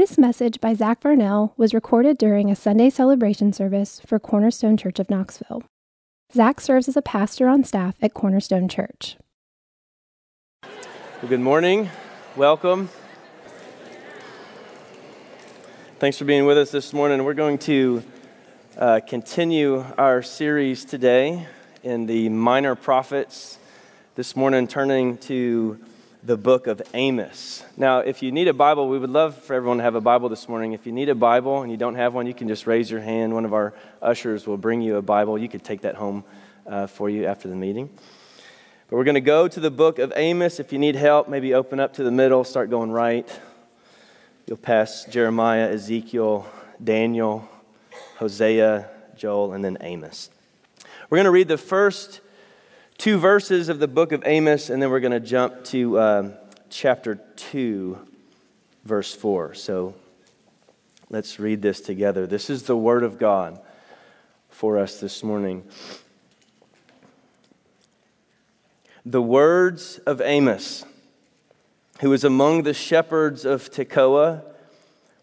This 0.00 0.16
message 0.16 0.62
by 0.62 0.72
Zach 0.72 1.02
Varnell 1.02 1.52
was 1.58 1.74
recorded 1.74 2.16
during 2.16 2.50
a 2.50 2.56
Sunday 2.56 2.88
celebration 2.88 3.52
service 3.52 4.00
for 4.06 4.18
Cornerstone 4.18 4.78
Church 4.78 4.98
of 4.98 5.10
Knoxville. 5.10 5.62
Zach 6.32 6.62
serves 6.62 6.88
as 6.88 6.96
a 6.96 7.02
pastor 7.02 7.48
on 7.48 7.64
staff 7.64 7.96
at 8.00 8.14
Cornerstone 8.14 8.66
Church. 8.66 9.18
Well, 10.62 11.28
good 11.28 11.40
morning. 11.40 11.90
Welcome. 12.34 12.88
Thanks 15.98 16.16
for 16.16 16.24
being 16.24 16.46
with 16.46 16.56
us 16.56 16.70
this 16.70 16.94
morning. 16.94 17.22
We're 17.22 17.34
going 17.34 17.58
to 17.58 18.02
uh, 18.78 19.00
continue 19.06 19.84
our 19.98 20.22
series 20.22 20.86
today 20.86 21.46
in 21.82 22.06
the 22.06 22.30
Minor 22.30 22.74
Prophets. 22.74 23.58
This 24.14 24.34
morning, 24.34 24.66
turning 24.66 25.18
to 25.18 25.78
the 26.22 26.36
book 26.36 26.66
of 26.66 26.82
Amos. 26.92 27.64
Now, 27.78 28.00
if 28.00 28.22
you 28.22 28.30
need 28.30 28.46
a 28.46 28.52
Bible, 28.52 28.88
we 28.88 28.98
would 28.98 29.10
love 29.10 29.36
for 29.42 29.54
everyone 29.54 29.78
to 29.78 29.82
have 29.82 29.94
a 29.94 30.02
Bible 30.02 30.28
this 30.28 30.48
morning. 30.48 30.74
If 30.74 30.84
you 30.84 30.92
need 30.92 31.08
a 31.08 31.14
Bible 31.14 31.62
and 31.62 31.70
you 31.70 31.78
don't 31.78 31.94
have 31.94 32.12
one, 32.12 32.26
you 32.26 32.34
can 32.34 32.46
just 32.46 32.66
raise 32.66 32.90
your 32.90 33.00
hand. 33.00 33.32
One 33.32 33.46
of 33.46 33.54
our 33.54 33.72
ushers 34.02 34.46
will 34.46 34.58
bring 34.58 34.82
you 34.82 34.96
a 34.96 35.02
Bible. 35.02 35.38
You 35.38 35.48
could 35.48 35.64
take 35.64 35.80
that 35.82 35.94
home 35.94 36.24
uh, 36.66 36.86
for 36.88 37.08
you 37.08 37.24
after 37.24 37.48
the 37.48 37.56
meeting. 37.56 37.88
But 38.88 38.96
we're 38.96 39.04
going 39.04 39.14
to 39.14 39.22
go 39.22 39.48
to 39.48 39.60
the 39.60 39.70
book 39.70 39.98
of 39.98 40.12
Amos. 40.14 40.60
If 40.60 40.74
you 40.74 40.78
need 40.78 40.94
help, 40.94 41.26
maybe 41.26 41.54
open 41.54 41.80
up 41.80 41.94
to 41.94 42.04
the 42.04 42.10
middle, 42.10 42.44
start 42.44 42.68
going 42.68 42.90
right. 42.90 43.26
You'll 44.46 44.58
pass 44.58 45.06
Jeremiah, 45.06 45.70
Ezekiel, 45.70 46.46
Daniel, 46.82 47.48
Hosea, 48.18 48.90
Joel, 49.16 49.54
and 49.54 49.64
then 49.64 49.78
Amos. 49.80 50.28
We're 51.08 51.16
going 51.16 51.24
to 51.24 51.30
read 51.30 51.48
the 51.48 51.56
first 51.56 52.20
two 53.00 53.16
verses 53.16 53.70
of 53.70 53.78
the 53.78 53.88
book 53.88 54.12
of 54.12 54.22
Amos, 54.26 54.68
and 54.68 54.82
then 54.82 54.90
we're 54.90 55.00
going 55.00 55.10
to 55.10 55.20
jump 55.20 55.64
to 55.64 55.98
um, 55.98 56.34
chapter 56.68 57.18
2, 57.36 57.98
verse 58.84 59.14
4. 59.14 59.54
So 59.54 59.94
let's 61.08 61.40
read 61.40 61.62
this 61.62 61.80
together. 61.80 62.26
This 62.26 62.50
is 62.50 62.64
the 62.64 62.76
word 62.76 63.02
of 63.02 63.18
God 63.18 63.58
for 64.50 64.76
us 64.76 65.00
this 65.00 65.24
morning. 65.24 65.64
The 69.06 69.22
words 69.22 69.96
of 70.00 70.20
Amos, 70.20 70.84
who 72.02 72.10
was 72.10 72.22
among 72.22 72.64
the 72.64 72.74
shepherds 72.74 73.46
of 73.46 73.70
Tekoa, 73.70 74.44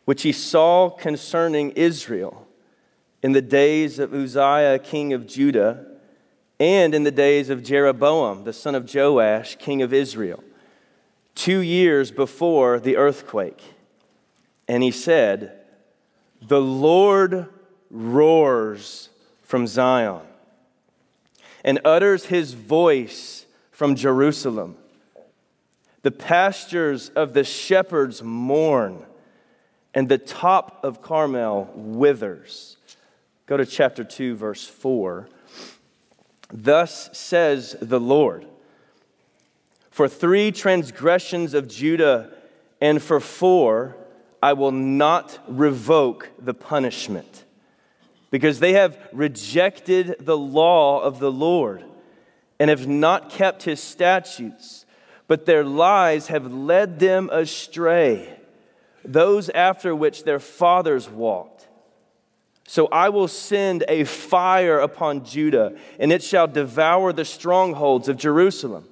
which 0.06 0.23
he 0.23 0.31
saw 0.31 0.89
concerning 0.89 1.69
Israel 1.73 2.47
in 3.22 3.34
the 3.34 3.41
days 3.44 4.00
of 4.00 4.16
Uzziah, 4.16 4.80
king 4.80 5.14
of 5.14 5.28
Judah 5.28 5.97
and 6.59 6.95
in 6.95 7.03
the 7.03 7.11
days 7.11 7.50
of 7.50 7.63
Jeroboam, 7.63 8.44
the 8.44 8.53
son 8.53 8.75
of 8.75 8.94
Joash, 8.94 9.58
king 9.58 9.81
of 9.81 9.94
Israel, 9.94 10.44
two 11.36 11.59
years 11.59 12.11
before 12.11 12.80
the 12.80 12.97
earthquake. 12.97 13.61
And 14.67 14.81
he 14.81 14.91
said, 14.91 15.59
The 16.41 16.61
Lord 16.61 17.47
roars 17.91 19.09
from 19.44 19.67
Zion 19.67 20.22
and 21.63 21.80
utters 21.85 22.25
his 22.25 22.53
voice 22.53 23.45
from 23.72 23.95
Jerusalem. 23.95 24.78
The 26.02 26.11
pastures 26.11 27.09
of 27.09 27.33
the 27.33 27.44
shepherds 27.44 28.23
mourn, 28.23 29.05
and 29.94 30.08
the 30.08 30.17
top 30.17 30.83
of 30.83 31.02
Carmel 31.02 31.69
withers. 31.75 32.78
Go 33.45 33.58
to 33.58 33.66
chapter 33.66 34.03
2, 34.03 34.35
verse 34.35 34.66
4. 34.66 35.28
Thus 36.52 37.09
says 37.14 37.76
the 37.81 38.00
Lord 38.00 38.45
For 39.90 40.08
three 40.08 40.52
transgressions 40.52 41.53
of 41.53 41.67
Judah 41.67 42.31
and 42.80 43.02
for 43.02 43.20
four, 43.20 43.95
I 44.42 44.53
will 44.53 44.72
not 44.72 45.40
revoke 45.48 46.30
the 46.40 46.53
punishment, 46.53 47.45
because 48.30 48.59
they 48.59 48.73
have 48.73 48.98
rejected 49.12 50.16
the 50.20 50.38
law 50.38 51.02
of 51.02 51.20
the 51.20 51.31
Lord 51.31 51.84
and 52.59 52.69
have 52.69 52.88
not 52.88 53.30
kept 53.31 53.63
his 53.63 53.81
statutes, 53.81 54.86
but 55.28 55.46
their 55.46 55.63
lies 55.63 56.28
have 56.28 56.53
led 56.53 57.00
them 57.00 57.30
astray, 57.31 58.38
those 59.03 59.50
after 59.50 59.96
which 59.96 60.24
their 60.24 60.40
fathers 60.40 61.09
walked. 61.09 61.56
So 62.69 62.88
I 62.88 63.07
will 63.07 63.29
send 63.29 63.85
a 63.88 64.03
fire 64.03 64.79
upon 64.79 65.23
Judah, 65.23 65.78
and 66.00 66.11
it 66.11 66.22
shall 66.22 66.47
devour 66.47 67.13
the 67.13 67.23
strongholds 67.23 68.09
of 68.09 68.17
Jerusalem. 68.17 68.85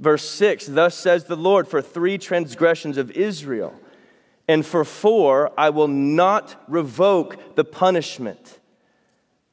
Verse 0.00 0.28
6 0.28 0.66
Thus 0.66 0.96
says 0.96 1.24
the 1.24 1.36
Lord, 1.36 1.68
for 1.68 1.80
three 1.80 2.18
transgressions 2.18 2.98
of 2.98 3.12
Israel, 3.12 3.78
and 4.48 4.66
for 4.66 4.84
four 4.84 5.52
I 5.56 5.70
will 5.70 5.86
not 5.88 6.62
revoke 6.66 7.54
the 7.54 7.64
punishment, 7.64 8.58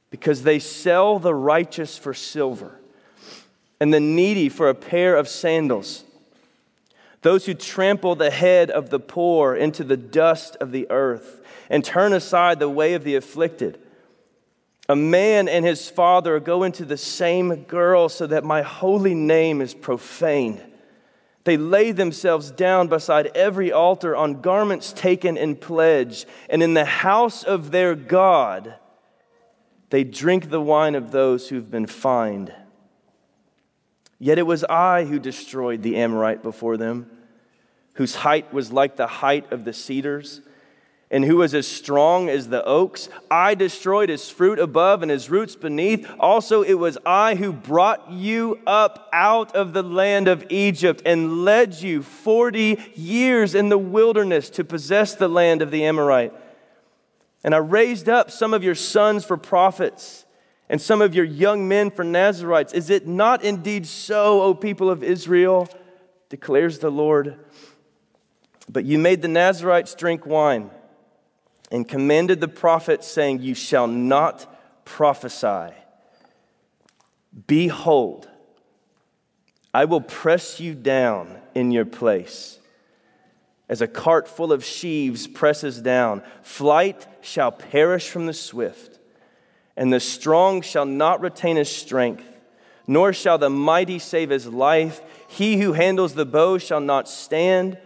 because 0.09 0.41
they 0.41 0.57
sell 0.57 1.19
the 1.19 1.35
righteous 1.35 1.99
for 1.99 2.15
silver, 2.15 2.79
and 3.79 3.93
the 3.93 3.99
needy 3.99 4.49
for 4.49 4.67
a 4.67 4.75
pair 4.75 5.15
of 5.15 5.27
sandals. 5.27 6.05
Those 7.21 7.45
who 7.45 7.53
trample 7.53 8.15
the 8.15 8.31
head 8.31 8.71
of 8.71 8.89
the 8.89 8.99
poor 8.99 9.55
into 9.55 9.83
the 9.83 9.95
dust 9.95 10.55
of 10.55 10.71
the 10.71 10.89
earth 10.89 11.40
and 11.71 11.85
turn 11.85 12.11
aside 12.11 12.59
the 12.59 12.69
way 12.69 12.93
of 12.93 13.05
the 13.05 13.15
afflicted. 13.15 13.79
A 14.89 14.95
man 14.95 15.47
and 15.47 15.65
his 15.65 15.89
father 15.89 16.37
go 16.41 16.63
into 16.63 16.83
the 16.83 16.97
same 16.97 17.63
girl 17.63 18.09
so 18.09 18.27
that 18.27 18.43
my 18.43 18.61
holy 18.61 19.15
name 19.15 19.61
is 19.61 19.73
profaned. 19.73 20.61
They 21.45 21.55
lay 21.55 21.93
themselves 21.93 22.51
down 22.51 22.89
beside 22.89 23.27
every 23.27 23.71
altar 23.71 24.15
on 24.15 24.41
garments 24.41 24.91
taken 24.91 25.37
in 25.37 25.55
pledge, 25.55 26.25
and 26.49 26.61
in 26.61 26.73
the 26.73 26.85
house 26.85 27.41
of 27.41 27.71
their 27.71 27.95
God, 27.95 28.75
they 29.91 30.03
drink 30.03 30.49
the 30.49 30.61
wine 30.61 30.93
of 30.93 31.11
those 31.11 31.47
who've 31.47 31.71
been 31.71 31.87
fined. 31.87 32.53
Yet 34.19 34.37
it 34.37 34.45
was 34.45 34.65
I 34.65 35.05
who 35.05 35.19
destroyed 35.19 35.83
the 35.83 35.95
Amorite 35.95 36.43
before 36.43 36.75
them, 36.75 37.09
whose 37.93 38.15
height 38.15 38.53
was 38.53 38.73
like 38.73 38.97
the 38.97 39.07
height 39.07 39.53
of 39.53 39.63
the 39.63 39.73
cedars 39.73 40.41
and 41.11 41.25
who 41.25 41.35
was 41.35 41.53
as 41.53 41.67
strong 41.67 42.29
as 42.29 42.47
the 42.47 42.63
oaks. 42.63 43.09
I 43.29 43.53
destroyed 43.53 44.07
his 44.07 44.29
fruit 44.29 44.57
above 44.57 45.01
and 45.01 45.11
his 45.11 45.29
roots 45.29 45.57
beneath. 45.57 46.09
Also, 46.17 46.61
it 46.61 46.75
was 46.75 46.97
I 47.05 47.35
who 47.35 47.51
brought 47.51 48.09
you 48.09 48.59
up 48.65 49.09
out 49.11 49.53
of 49.53 49.73
the 49.73 49.83
land 49.83 50.29
of 50.29 50.45
Egypt 50.49 51.01
and 51.05 51.43
led 51.43 51.75
you 51.81 52.01
40 52.01 52.79
years 52.95 53.53
in 53.53 53.67
the 53.67 53.77
wilderness 53.77 54.49
to 54.51 54.63
possess 54.63 55.13
the 55.13 55.27
land 55.27 55.61
of 55.61 55.69
the 55.69 55.83
Amorite. 55.83 56.33
And 57.43 57.53
I 57.53 57.57
raised 57.57 58.07
up 58.07 58.31
some 58.31 58.53
of 58.53 58.63
your 58.63 58.75
sons 58.75 59.25
for 59.25 59.35
prophets 59.35 60.25
and 60.69 60.81
some 60.81 61.01
of 61.01 61.13
your 61.13 61.25
young 61.25 61.67
men 61.67 61.91
for 61.91 62.05
Nazarites. 62.05 62.71
Is 62.71 62.89
it 62.89 63.05
not 63.05 63.43
indeed 63.43 63.85
so, 63.85 64.41
O 64.41 64.53
people 64.53 64.89
of 64.89 65.03
Israel? 65.03 65.69
declares 66.29 66.79
the 66.79 66.89
Lord. 66.89 67.37
But 68.69 68.85
you 68.85 68.97
made 68.97 69.21
the 69.21 69.27
Nazarites 69.27 69.93
drink 69.95 70.25
wine 70.25 70.69
and 71.71 71.87
commanded 71.87 72.41
the 72.41 72.47
prophets, 72.47 73.07
saying, 73.07 73.41
You 73.41 73.55
shall 73.55 73.87
not 73.87 74.45
prophesy. 74.85 75.73
Behold, 77.47 78.27
I 79.73 79.85
will 79.85 80.01
press 80.01 80.59
you 80.59 80.75
down 80.75 81.37
in 81.55 81.71
your 81.71 81.85
place. 81.85 82.59
As 83.69 83.81
a 83.81 83.87
cart 83.87 84.27
full 84.27 84.51
of 84.51 84.65
sheaves 84.65 85.27
presses 85.27 85.81
down, 85.81 86.23
flight 86.43 87.07
shall 87.21 87.53
perish 87.53 88.09
from 88.09 88.25
the 88.25 88.33
swift, 88.33 88.99
and 89.77 89.93
the 89.93 90.01
strong 90.01 90.61
shall 90.61 90.85
not 90.85 91.21
retain 91.21 91.55
his 91.55 91.73
strength, 91.73 92.25
nor 92.85 93.13
shall 93.13 93.37
the 93.37 93.49
mighty 93.49 93.97
save 93.97 94.29
his 94.29 94.45
life. 94.45 95.01
He 95.29 95.61
who 95.61 95.71
handles 95.71 96.15
the 96.15 96.25
bow 96.25 96.57
shall 96.57 96.81
not 96.81 97.07
stand 97.07 97.77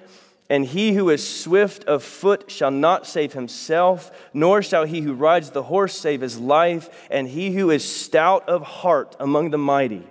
and 0.49 0.65
he 0.65 0.93
who 0.93 1.09
is 1.09 1.27
swift 1.27 1.85
of 1.85 2.03
foot 2.03 2.51
shall 2.51 2.69
not 2.69 3.07
save 3.07 3.33
himself, 3.33 4.11
nor 4.33 4.61
shall 4.61 4.85
he 4.85 5.01
who 5.01 5.13
rides 5.13 5.49
the 5.49 5.63
horse 5.63 5.97
save 5.97 6.21
his 6.21 6.39
life. 6.39 7.07
And 7.09 7.27
he 7.27 7.51
who 7.51 7.71
is 7.71 7.83
stout 7.83 8.47
of 8.47 8.61
heart 8.61 9.15
among 9.19 9.49
the 9.49 9.57
mighty 9.57 10.03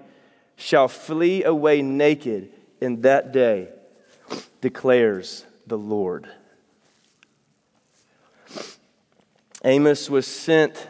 shall 0.56 0.88
flee 0.88 1.44
away 1.44 1.82
naked 1.82 2.50
in 2.80 3.02
that 3.02 3.32
day, 3.32 3.68
declares 4.60 5.44
the 5.66 5.78
Lord. 5.78 6.28
Amos 9.64 10.10
was 10.10 10.26
sent 10.26 10.88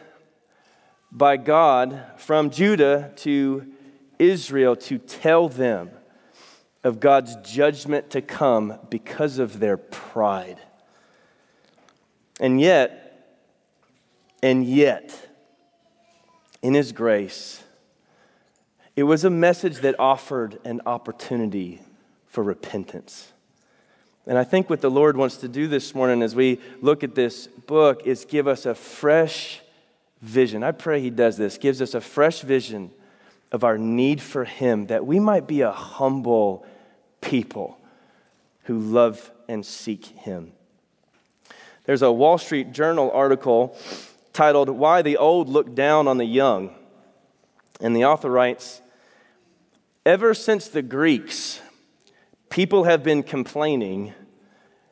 by 1.13 1.37
God 1.37 2.03
from 2.17 2.51
Judah 2.51 3.13
to 3.17 3.67
Israel 4.19 4.75
to 4.75 4.99
tell 4.99 5.49
them 5.49 5.91
of 6.85 7.01
God's 7.01 7.35
judgment 7.37 8.11
to 8.11 8.21
come 8.21 8.79
because 8.91 9.39
of 9.39 9.59
their 9.59 9.79
pride. 9.79 10.59
And 12.39 12.61
yet, 12.61 13.33
and 14.43 14.67
yet, 14.67 15.31
in 16.63 16.75
His 16.75 16.93
grace, 16.93 17.63
it 18.95 19.05
was 19.05 19.25
a 19.25 19.31
message 19.31 19.79
that 19.79 19.99
offered 19.99 20.59
an 20.65 20.83
opportunity 20.85 21.81
for 22.27 22.45
repentance. 22.45 23.33
And 24.27 24.39
I 24.39 24.45
think 24.45 24.69
what 24.69 24.81
the 24.81 24.91
Lord 24.91 25.17
wants 25.17 25.39
to 25.39 25.49
do 25.49 25.67
this 25.69 25.95
morning 25.95 26.23
as 26.23 26.35
we 26.35 26.61
look 26.81 27.03
at 27.03 27.15
this 27.15 27.47
book 27.47 28.07
is 28.07 28.25
give 28.25 28.47
us 28.47 28.67
a 28.67 28.75
fresh 28.75 29.61
vision. 30.21 30.63
I 30.63 30.73
pray 30.73 31.01
He 31.01 31.11
does 31.11 31.37
this, 31.37 31.57
gives 31.59 31.81
us 31.81 31.95
a 31.95 32.01
fresh 32.01 32.41
vision 32.41 32.91
of 33.53 33.65
our 33.65 33.79
need 33.79 34.21
for 34.21 34.45
Him, 34.45 34.87
that 34.87 35.07
we 35.07 35.21
might 35.21 35.47
be 35.47 35.61
a 35.63 35.73
humble 35.73 36.67
people 37.25 37.79
who 38.65 38.79
love 38.79 39.31
and 39.49 39.65
seek 39.65 40.05
Him. 40.05 40.53
There's 41.85 42.03
a 42.03 42.13
Wall 42.13 42.39
Street 42.39 42.73
Journal 42.73 43.11
article 43.13 43.77
titled, 44.33 44.69
Why 44.71 45.03
the 45.03 45.17
Old 45.17 45.49
Look 45.49 45.75
Down 45.75 46.07
on 46.09 46.19
the 46.19 46.25
Young. 46.25 46.75
And 47.81 47.95
the 47.95 48.05
author 48.05 48.31
writes, 48.31 48.81
Ever 50.07 50.35
since 50.35 50.69
the 50.69 50.83
Greeks, 50.83 51.61
people 52.51 52.85
have 52.85 53.03
been 53.03 53.23
complaining 53.23 54.15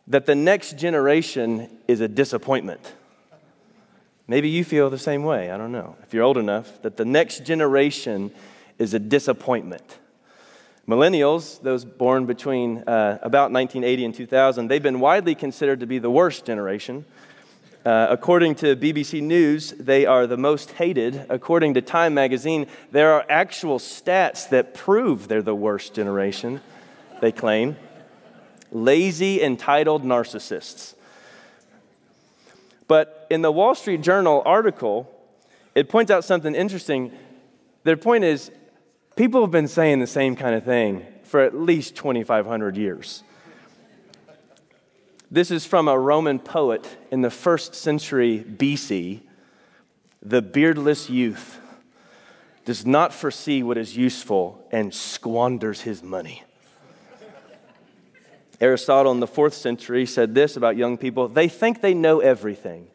that 0.06 0.26
the 0.26 0.34
next 0.34 0.78
generation 0.78 1.68
is 1.86 2.00
a 2.00 2.08
disappointment. 2.08 2.94
Maybe 4.26 4.48
you 4.48 4.64
feel 4.64 4.90
the 4.90 4.98
same 4.98 5.24
way. 5.24 5.50
I 5.50 5.56
don't 5.56 5.72
know. 5.72 5.96
If 6.02 6.14
you're 6.14 6.24
old 6.24 6.38
enough, 6.38 6.80
that 6.82 6.96
the 6.96 7.04
next 7.04 7.44
generation 7.44 8.32
is 8.78 8.94
a 8.94 8.98
disappointment. 8.98 9.98
Millennials, 10.88 11.62
those 11.62 11.84
born 11.84 12.26
between 12.26 12.78
uh, 12.78 13.18
about 13.22 13.52
1980 13.52 14.04
and 14.04 14.14
2000, 14.14 14.68
they've 14.68 14.82
been 14.82 15.00
widely 15.00 15.34
considered 15.34 15.80
to 15.80 15.86
be 15.86 15.98
the 15.98 16.10
worst 16.10 16.44
generation. 16.44 17.04
Uh, 17.84 18.06
according 18.10 18.54
to 18.56 18.76
BBC 18.76 19.22
News, 19.22 19.72
they 19.72 20.06
are 20.06 20.26
the 20.26 20.36
most 20.36 20.72
hated. 20.72 21.26
According 21.28 21.74
to 21.74 21.82
Time 21.82 22.14
magazine, 22.14 22.66
there 22.90 23.12
are 23.12 23.24
actual 23.28 23.78
stats 23.78 24.48
that 24.50 24.74
prove 24.74 25.28
they're 25.28 25.42
the 25.42 25.54
worst 25.54 25.94
generation 25.94 26.60
they 27.20 27.32
claim 27.32 27.76
lazy, 28.72 29.40
entitled 29.42 30.02
narcissists. 30.02 30.94
But 32.88 33.26
in 33.30 33.42
the 33.42 33.52
Wall 33.52 33.74
Street 33.74 34.00
Journal 34.00 34.42
article, 34.44 35.08
it 35.74 35.88
points 35.88 36.10
out 36.10 36.24
something 36.24 36.54
interesting. 36.54 37.12
Their 37.84 37.96
point 37.96 38.24
is 38.24 38.50
people 39.16 39.40
have 39.42 39.50
been 39.50 39.68
saying 39.68 40.00
the 40.00 40.06
same 40.06 40.36
kind 40.36 40.54
of 40.54 40.64
thing 40.64 41.06
for 41.24 41.40
at 41.40 41.54
least 41.54 41.96
2,500 41.96 42.76
years. 42.76 43.22
This 45.30 45.50
is 45.50 45.64
from 45.64 45.88
a 45.88 45.98
Roman 45.98 46.38
poet 46.38 46.86
in 47.10 47.22
the 47.22 47.30
first 47.30 47.74
century 47.74 48.44
BC. 48.46 49.20
The 50.20 50.42
beardless 50.42 51.08
youth 51.08 51.58
does 52.64 52.84
not 52.84 53.12
foresee 53.12 53.62
what 53.62 53.78
is 53.78 53.96
useful 53.96 54.64
and 54.70 54.92
squanders 54.92 55.80
his 55.80 56.02
money. 56.02 56.44
Aristotle 58.60 59.10
in 59.10 59.20
the 59.20 59.26
fourth 59.26 59.54
century 59.54 60.06
said 60.06 60.34
this 60.34 60.56
about 60.56 60.76
young 60.76 60.96
people 60.96 61.28
they 61.28 61.48
think 61.48 61.80
they 61.80 61.94
know 61.94 62.20
everything 62.20 62.86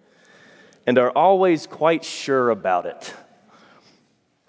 and 0.85 0.97
are 0.97 1.11
always 1.11 1.67
quite 1.67 2.05
sure 2.05 2.49
about 2.49 2.85
it. 2.85 3.13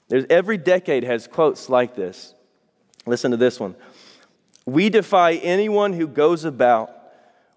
There's, 0.08 0.24
every 0.30 0.56
decade 0.56 1.04
has 1.04 1.26
quotes 1.26 1.68
like 1.68 1.94
this. 1.94 2.34
Listen 3.06 3.30
to 3.30 3.36
this 3.36 3.60
one. 3.60 3.74
We 4.66 4.90
defy 4.90 5.34
anyone 5.34 5.92
who 5.92 6.06
goes 6.06 6.44
about 6.44 6.90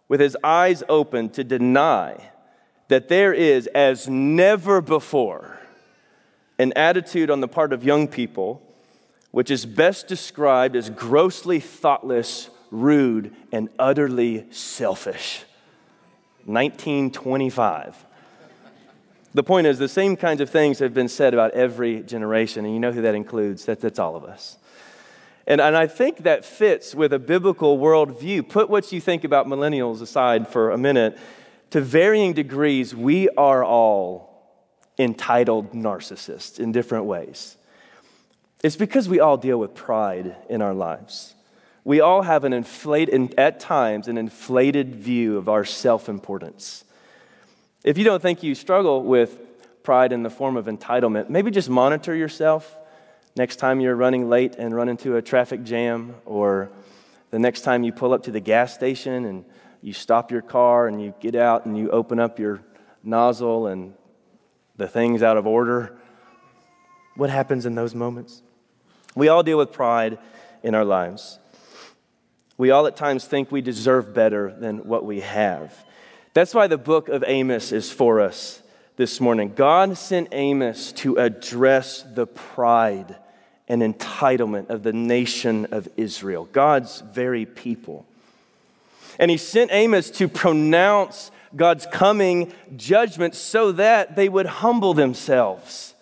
with 0.08 0.20
his 0.20 0.38
eyes 0.44 0.84
open 0.90 1.30
to 1.32 1.44
deny 1.44 2.32
that 2.90 3.08
there 3.08 3.34
is, 3.34 3.68
as 3.68 4.08
never 4.08 4.82
before, 4.82 5.60
an 6.60 6.74
attitude 6.76 7.30
on 7.30 7.40
the 7.40 7.48
part 7.48 7.74
of 7.74 7.84
young 7.84 8.08
people 8.08 8.62
which 9.32 9.50
is 9.50 9.66
best 9.66 10.08
described 10.08 10.76
as 10.76 10.90
grossly 10.90 11.62
thoughtless 11.62 12.50
rude, 12.72 13.36
and 13.52 13.70
utterly 13.78 14.46
selfish. 14.50 15.44
1925. 16.46 18.06
The 19.34 19.44
point 19.44 19.68
is, 19.68 19.80
the 19.80 19.88
same 19.88 20.18
kinds 20.18 20.42
of 20.42 20.50
things 20.50 20.80
have 20.80 20.94
been 20.94 21.08
said 21.08 21.34
about 21.34 21.52
every 21.52 22.04
generation, 22.04 22.66
and 22.66 22.74
you 22.74 22.80
know 22.80 22.92
who 22.92 23.02
that 23.02 23.16
includes. 23.16 23.66
That, 23.66 23.80
that's 23.80 24.00
all 24.00 24.16
of 24.16 24.26
us. 24.26 24.58
And, 25.48 25.62
and 25.62 25.76
I 25.76 25.88
think 25.88 26.20
that 26.24 26.46
fits 26.46 26.94
with 26.94 27.14
a 27.14 27.20
biblical 27.20 27.78
worldview. 27.78 28.48
Put 28.48 28.70
what 28.70 28.92
you 28.92 29.00
think 29.02 29.24
about 29.24 29.48
millennials 29.48 30.02
aside 30.02 30.48
for 30.48 30.72
a 30.72 30.78
minute. 30.78 31.18
To 31.72 31.82
varying 31.82 32.34
degrees, 32.34 32.94
we 32.94 33.30
are 33.30 33.64
all 33.64 34.30
entitled 35.00 35.72
narcissists 35.72 36.60
in 36.60 36.72
different 36.72 37.06
ways. 37.06 37.56
It's 38.64 38.76
because 38.76 39.08
we 39.08 39.20
all 39.20 39.38
deal 39.38 39.58
with 39.58 39.74
pride 39.74 40.36
in 40.50 40.62
our 40.62 40.74
lives 40.74 41.34
we 41.84 42.00
all 42.00 42.22
have 42.22 42.44
an 42.44 42.54
inflated, 42.54 43.34
at 43.38 43.60
times, 43.60 44.08
an 44.08 44.18
inflated 44.18 44.96
view 44.96 45.38
of 45.38 45.50
our 45.50 45.66
self 45.66 46.10
importance. 46.10 46.84
If 47.84 47.98
you 47.98 48.04
don't 48.04 48.22
think 48.22 48.44
you 48.44 48.54
struggle 48.54 49.02
with 49.02 49.40
pride 49.82 50.14
in 50.14 50.22
the 50.22 50.30
form 50.30 50.56
of 50.56 50.66
entitlement, 50.66 51.30
maybe 51.30 51.50
just 51.50 51.68
monitor 51.68 52.14
yourself 52.14 52.78
next 53.36 53.56
time 53.56 53.80
you're 53.80 53.96
running 53.96 54.30
late 54.30 54.56
and 54.56 54.76
run 54.76 54.88
into 54.88 55.16
a 55.16 55.22
traffic 55.22 55.64
jam, 55.64 56.14
or 56.26 56.70
the 57.32 57.40
next 57.40 57.62
time 57.62 57.84
you 57.84 57.92
pull 57.92 58.14
up 58.14 58.24
to 58.24 58.32
the 58.32 58.40
gas 58.40 58.74
station 58.74 59.26
and 59.26 59.46
you 59.82 59.94
stop 59.94 60.32
your 60.32 60.44
car 60.44 60.88
and 60.88 61.02
you 61.02 61.14
get 61.20 61.34
out 61.34 61.66
and 61.66 61.76
you 61.76 61.90
open 61.90 62.20
up 62.20 62.38
your 62.38 62.62
nozzle 63.04 63.66
and 63.66 63.96
the 64.76 64.88
thing's 64.88 65.24
out 65.24 65.38
of 65.38 65.48
order. 65.48 65.98
What 67.16 67.32
happens 67.32 67.66
in 67.66 67.74
those 67.74 67.96
moments? 67.96 68.44
We 69.16 69.28
all 69.28 69.42
deal 69.42 69.58
with 69.58 69.72
pride 69.72 70.20
in 70.62 70.76
our 70.76 70.86
lives. 70.86 71.40
We 72.58 72.70
all 72.70 72.86
at 72.86 72.96
times 72.96 73.26
think 73.26 73.52
we 73.52 73.62
deserve 73.62 74.14
better 74.14 74.54
than 74.54 74.86
what 74.86 75.04
we 75.04 75.22
have. 75.22 75.74
That's 76.34 76.54
why 76.54 76.68
the 76.68 76.78
book 76.78 77.10
of 77.10 77.24
Amos 77.28 77.72
is 77.72 77.92
for 77.92 78.22
us 78.22 78.62
this 78.96 79.20
morning. 79.20 79.54
God 79.54 79.98
sent 79.98 80.30
Amos 80.32 80.92
to 80.94 81.18
address 81.18 82.04
the 82.04 82.26
pride 82.26 83.16
and 83.68 83.82
entitlement 83.82 84.70
of 84.70 84.84
the 84.84 84.94
nation 84.94 85.68
of 85.72 85.88
Israel, 85.98 86.48
God's 86.52 87.02
very 87.02 87.46
people. 87.46 88.06
And 89.20 89.30
he 89.30 89.38
sent 89.38 89.72
Amos 89.74 90.10
to 90.12 90.28
pronounce 90.28 91.32
God's 91.56 91.86
coming 91.86 92.54
judgment 92.76 93.36
so 93.36 93.74
that 93.74 94.16
they 94.16 94.30
would 94.30 94.46
humble 94.46 94.94
themselves 94.94 95.96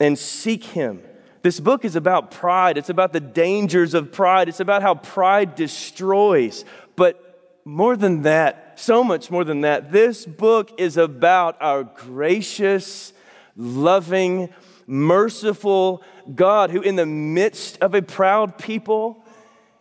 and 0.00 0.18
seek 0.18 0.64
him 0.64 1.02
this 1.44 1.60
book 1.60 1.84
is 1.84 1.94
about 1.94 2.30
pride. 2.30 2.78
It's 2.78 2.88
about 2.88 3.12
the 3.12 3.20
dangers 3.20 3.92
of 3.92 4.10
pride. 4.10 4.48
It's 4.48 4.60
about 4.60 4.80
how 4.80 4.94
pride 4.94 5.54
destroys. 5.56 6.64
But 6.96 7.23
more 7.64 7.96
than 7.96 8.22
that, 8.22 8.78
so 8.78 9.02
much 9.02 9.30
more 9.30 9.44
than 9.44 9.62
that, 9.62 9.90
this 9.90 10.26
book 10.26 10.72
is 10.78 10.96
about 10.96 11.56
our 11.60 11.84
gracious, 11.84 13.12
loving, 13.56 14.52
merciful 14.86 16.02
God 16.34 16.70
who, 16.70 16.80
in 16.82 16.96
the 16.96 17.06
midst 17.06 17.78
of 17.80 17.94
a 17.94 18.02
proud 18.02 18.58
people, 18.58 19.24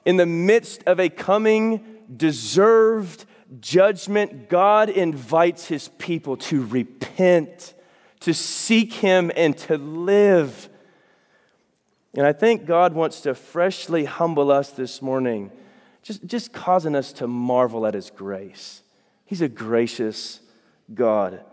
in 0.06 0.18
the 0.18 0.26
midst 0.26 0.84
of 0.86 1.00
a 1.00 1.10
coming, 1.10 1.84
deserved 2.16 3.26
judgment, 3.60 4.50
God 4.50 4.90
invites 4.90 5.68
his 5.68 5.90
people 5.98 6.38
to 6.38 6.66
repent, 6.66 7.74
to 8.22 8.34
seek 8.34 8.94
him, 8.94 9.32
and 9.36 9.58
to 9.60 9.78
live. 9.78 10.70
And 12.16 12.26
I 12.26 12.34
think 12.34 12.66
God 12.66 12.94
wants 12.94 13.22
to 13.22 13.34
freshly 13.34 14.06
humble 14.06 14.52
us 14.52 14.70
this 14.72 15.02
morning, 15.02 15.52
just, 16.04 16.26
just 16.26 16.54
causing 16.54 16.96
us 16.96 17.14
to 17.14 17.28
marvel 17.28 17.88
at 17.88 17.94
His 17.94 18.12
grace. 18.12 18.82
He's 19.26 19.42
a 19.42 19.50
gracious 19.50 20.42
God. 20.94 21.44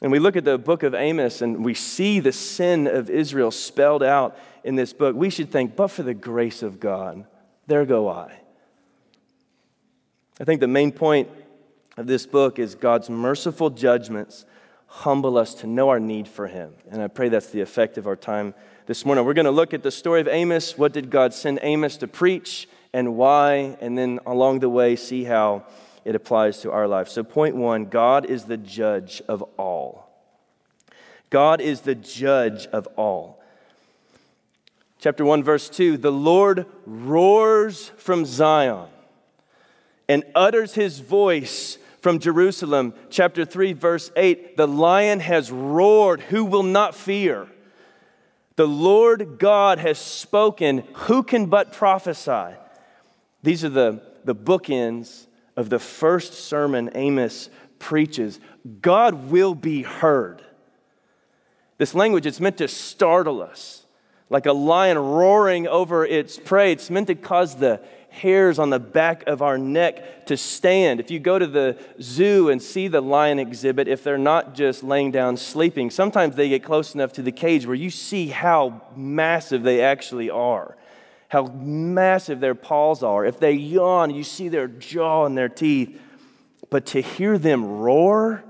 And 0.00 0.10
we 0.10 0.18
look 0.18 0.36
at 0.36 0.44
the 0.44 0.58
book 0.58 0.82
of 0.82 0.94
Amos 0.94 1.42
and 1.42 1.64
we 1.64 1.74
see 1.74 2.20
the 2.20 2.32
sin 2.32 2.86
of 2.86 3.10
Israel 3.10 3.50
spelled 3.50 4.02
out 4.02 4.38
in 4.62 4.76
this 4.76 4.92
book. 4.92 5.14
We 5.14 5.30
should 5.30 5.50
think, 5.50 5.76
but 5.76 5.88
for 5.88 6.02
the 6.02 6.14
grace 6.14 6.62
of 6.62 6.80
God, 6.80 7.26
there 7.66 7.84
go 7.84 8.08
I. 8.08 8.40
I 10.40 10.44
think 10.44 10.60
the 10.60 10.68
main 10.68 10.90
point 10.90 11.28
of 11.96 12.06
this 12.06 12.26
book 12.26 12.58
is 12.58 12.74
God's 12.74 13.08
merciful 13.08 13.70
judgments 13.70 14.44
humble 14.86 15.36
us 15.36 15.54
to 15.54 15.66
know 15.66 15.88
our 15.88 16.00
need 16.00 16.28
for 16.28 16.46
Him. 16.46 16.72
And 16.90 17.02
I 17.02 17.08
pray 17.08 17.28
that's 17.28 17.50
the 17.50 17.60
effect 17.60 17.98
of 17.98 18.06
our 18.06 18.16
time 18.16 18.54
this 18.86 19.04
morning. 19.04 19.24
We're 19.24 19.34
going 19.34 19.44
to 19.44 19.50
look 19.50 19.74
at 19.74 19.82
the 19.82 19.90
story 19.90 20.20
of 20.20 20.28
Amos. 20.28 20.76
What 20.76 20.92
did 20.92 21.10
God 21.10 21.34
send 21.34 21.60
Amos 21.62 21.96
to 21.98 22.08
preach 22.08 22.68
and 22.94 23.16
why? 23.16 23.76
And 23.80 23.98
then 23.98 24.20
along 24.24 24.60
the 24.60 24.70
way, 24.70 24.94
see 24.96 25.24
how 25.24 25.64
it 26.04 26.14
applies 26.14 26.60
to 26.60 26.70
our 26.70 26.86
life. 26.86 27.08
So, 27.08 27.24
point 27.24 27.56
one 27.56 27.86
God 27.86 28.24
is 28.24 28.44
the 28.44 28.56
judge 28.56 29.20
of 29.28 29.42
all. 29.58 30.08
God 31.28 31.60
is 31.60 31.80
the 31.80 31.96
judge 31.96 32.66
of 32.68 32.86
all. 32.96 33.42
Chapter 35.00 35.24
1, 35.24 35.42
verse 35.42 35.68
2 35.68 35.96
The 35.96 36.12
Lord 36.12 36.66
roars 36.86 37.90
from 37.96 38.24
Zion 38.24 38.86
and 40.08 40.22
utters 40.34 40.74
his 40.74 41.00
voice 41.00 41.78
from 42.00 42.20
Jerusalem. 42.20 42.94
Chapter 43.10 43.44
3, 43.44 43.72
verse 43.72 44.12
8 44.14 44.56
The 44.56 44.68
lion 44.68 45.18
has 45.18 45.50
roared, 45.50 46.20
who 46.20 46.44
will 46.44 46.62
not 46.62 46.94
fear? 46.94 47.48
The 48.54 48.68
Lord 48.68 49.40
God 49.40 49.80
has 49.80 49.98
spoken. 49.98 50.84
Who 50.94 51.24
can 51.24 51.46
but 51.46 51.72
prophesy? 51.72 52.54
These 53.44 53.62
are 53.62 53.68
the 53.68 54.02
the 54.24 54.34
bookends 54.34 55.26
of 55.56 55.70
the 55.70 55.78
first 55.78 56.34
sermon 56.34 56.90
Amos 56.94 57.50
preaches. 57.78 58.40
God 58.80 59.30
will 59.30 59.54
be 59.54 59.82
heard. 59.82 60.42
This 61.76 61.94
language, 61.94 62.26
is 62.26 62.40
meant 62.40 62.58
to 62.58 62.68
startle 62.68 63.42
us. 63.42 63.84
Like 64.30 64.46
a 64.46 64.52
lion 64.52 64.98
roaring 64.98 65.68
over 65.68 66.06
its 66.06 66.38
prey, 66.38 66.72
it's 66.72 66.88
meant 66.88 67.08
to 67.08 67.14
cause 67.14 67.56
the 67.56 67.80
hairs 68.08 68.58
on 68.58 68.70
the 68.70 68.78
back 68.78 69.24
of 69.26 69.42
our 69.42 69.58
neck 69.58 70.26
to 70.26 70.36
stand. 70.36 71.00
If 71.00 71.10
you 71.10 71.18
go 71.18 71.38
to 71.38 71.46
the 71.46 71.76
zoo 72.00 72.48
and 72.48 72.62
see 72.62 72.88
the 72.88 73.02
lion 73.02 73.38
exhibit, 73.38 73.88
if 73.88 74.02
they're 74.02 74.16
not 74.16 74.54
just 74.54 74.82
laying 74.82 75.10
down 75.10 75.36
sleeping, 75.36 75.90
sometimes 75.90 76.36
they 76.36 76.48
get 76.48 76.62
close 76.62 76.94
enough 76.94 77.12
to 77.14 77.22
the 77.22 77.32
cage 77.32 77.66
where 77.66 77.74
you 77.74 77.90
see 77.90 78.28
how 78.28 78.80
massive 78.96 79.62
they 79.62 79.82
actually 79.82 80.30
are, 80.30 80.76
how 81.34 81.46
massive 81.52 82.38
their 82.38 82.54
paws 82.54 83.02
are. 83.02 83.26
If 83.26 83.40
they 83.40 83.52
yawn, 83.52 84.14
you 84.14 84.22
see 84.22 84.48
their 84.48 84.68
jaw 84.68 85.26
and 85.26 85.36
their 85.36 85.48
teeth. 85.48 86.00
But 86.70 86.86
to 86.86 87.02
hear 87.02 87.38
them 87.38 87.64
roar, 87.64 88.44